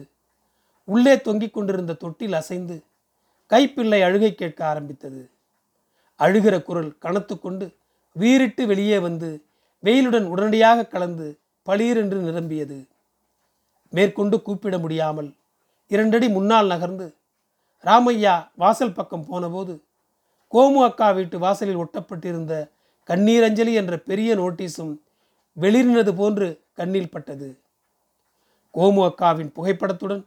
உள்ளே 0.88 1.22
தொங்கிக் 1.22 1.54
கொண்டிருந்த 1.54 1.94
தொட்டில் 1.94 2.34
அசைந்து 2.34 2.76
கைப்பிள்ளை 3.52 4.00
அழுகை 4.04 4.36
கேட்க 4.36 4.60
ஆரம்பித்தது. 4.66 5.22
அழுகிற 6.20 6.56
குரல் 6.64 6.98
கனத்து 6.98 7.40
கொண்டு 7.40 7.66
வீறிட்டு 8.16 8.64
வெளியே 8.68 8.98
வந்து 9.00 9.30
வெயிலுடன் 9.84 10.24
உடனடியாக 10.24 10.88
கலந்து 10.88 11.28
பளீரென்று 11.68 12.20
நிரம்பியது. 12.22 12.78
மேற்கொண்டு 13.94 14.38
கூப்பிட 14.42 14.78
முடியாமல் 14.78 15.30
இரண்டடி 15.88 16.30
முன்னால் 16.30 16.68
நகர்ந்து 16.68 17.08
ராமையா 17.84 18.36
வாசல் 18.56 18.94
பக்கம் 18.94 19.28
போனபோது 19.28 19.74
கோமு 20.54 20.80
அக்கா 20.88 21.08
வீட்டு 21.12 21.38
வாசலில் 21.40 21.82
ஒட்டப்பட்டிருந்த 21.84 22.54
கண்ணீரஞ்சலி 23.10 23.74
என்ற 23.74 23.94
பெரிய 24.10 24.30
நோட்டீஸும் 24.36 24.94
வெளிரினது 25.58 26.12
போன்று 26.16 26.48
கண்ணில் 26.74 27.10
பட்டது. 27.10 27.50
கோமு 28.78 29.02
அக்காவின் 29.04 29.52
புகைப்படத்துடன் 29.56 30.26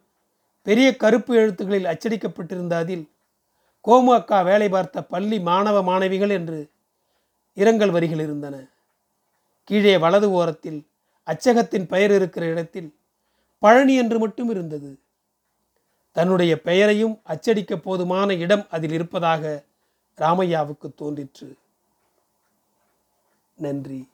பெரிய 0.63 0.97
கருப்பு 0.97 1.35
எழுத்துக்களில் 1.35 1.85
அச்சடிக்கப்பட்டிருந்த 1.85 2.73
அதில் 2.73 3.11
கோமு 3.85 4.13
அக்கா 4.15 4.43
வேலை 4.43 4.69
பார்த்த 4.69 5.03
பள்ளி 5.03 5.41
மாணவ 5.41 5.83
மாணவிகள் 5.83 6.31
என்று 6.31 6.71
இரங்கல் 7.55 7.91
வரிகள் 7.91 8.19
இருந்தன. 8.19 8.67
கீழே 9.65 9.97
வலது 9.97 10.31
ஓரத்தில் 10.31 10.87
அச்சகத்தின் 11.27 11.87
பெயர் 11.87 12.11
இருக்கிற 12.11 12.47
இடத்தில் 12.47 12.95
பழனி 13.59 13.95
என்று 13.97 14.19
மட்டும் 14.19 14.51
இருந்தது. 14.51 14.99
தன்னுடைய 16.13 16.61
பெயரையும் 16.61 17.21
அச்சடிக்க 17.23 17.77
போதுமான 17.77 18.35
இடம் 18.35 18.67
அதில் 18.71 18.93
இருப்பதாக 18.93 19.65
ராமையாவுக்கு 20.19 20.95
தோன்றிற்று. 20.95 21.57
நன்றி. 23.55 24.09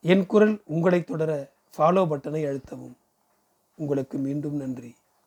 என் 0.00 0.26
குரல் 0.26 0.60
உங்களை 0.64 1.04
தொடர 1.04 1.50
ஃபாலோ 1.78 2.06
பட்டனை 2.06 2.42
அழுத்தவும். 2.44 2.96
உங்களுக்கு 3.76 4.18
மீண்டும் 4.18 4.56
நன்றி. 4.56 4.94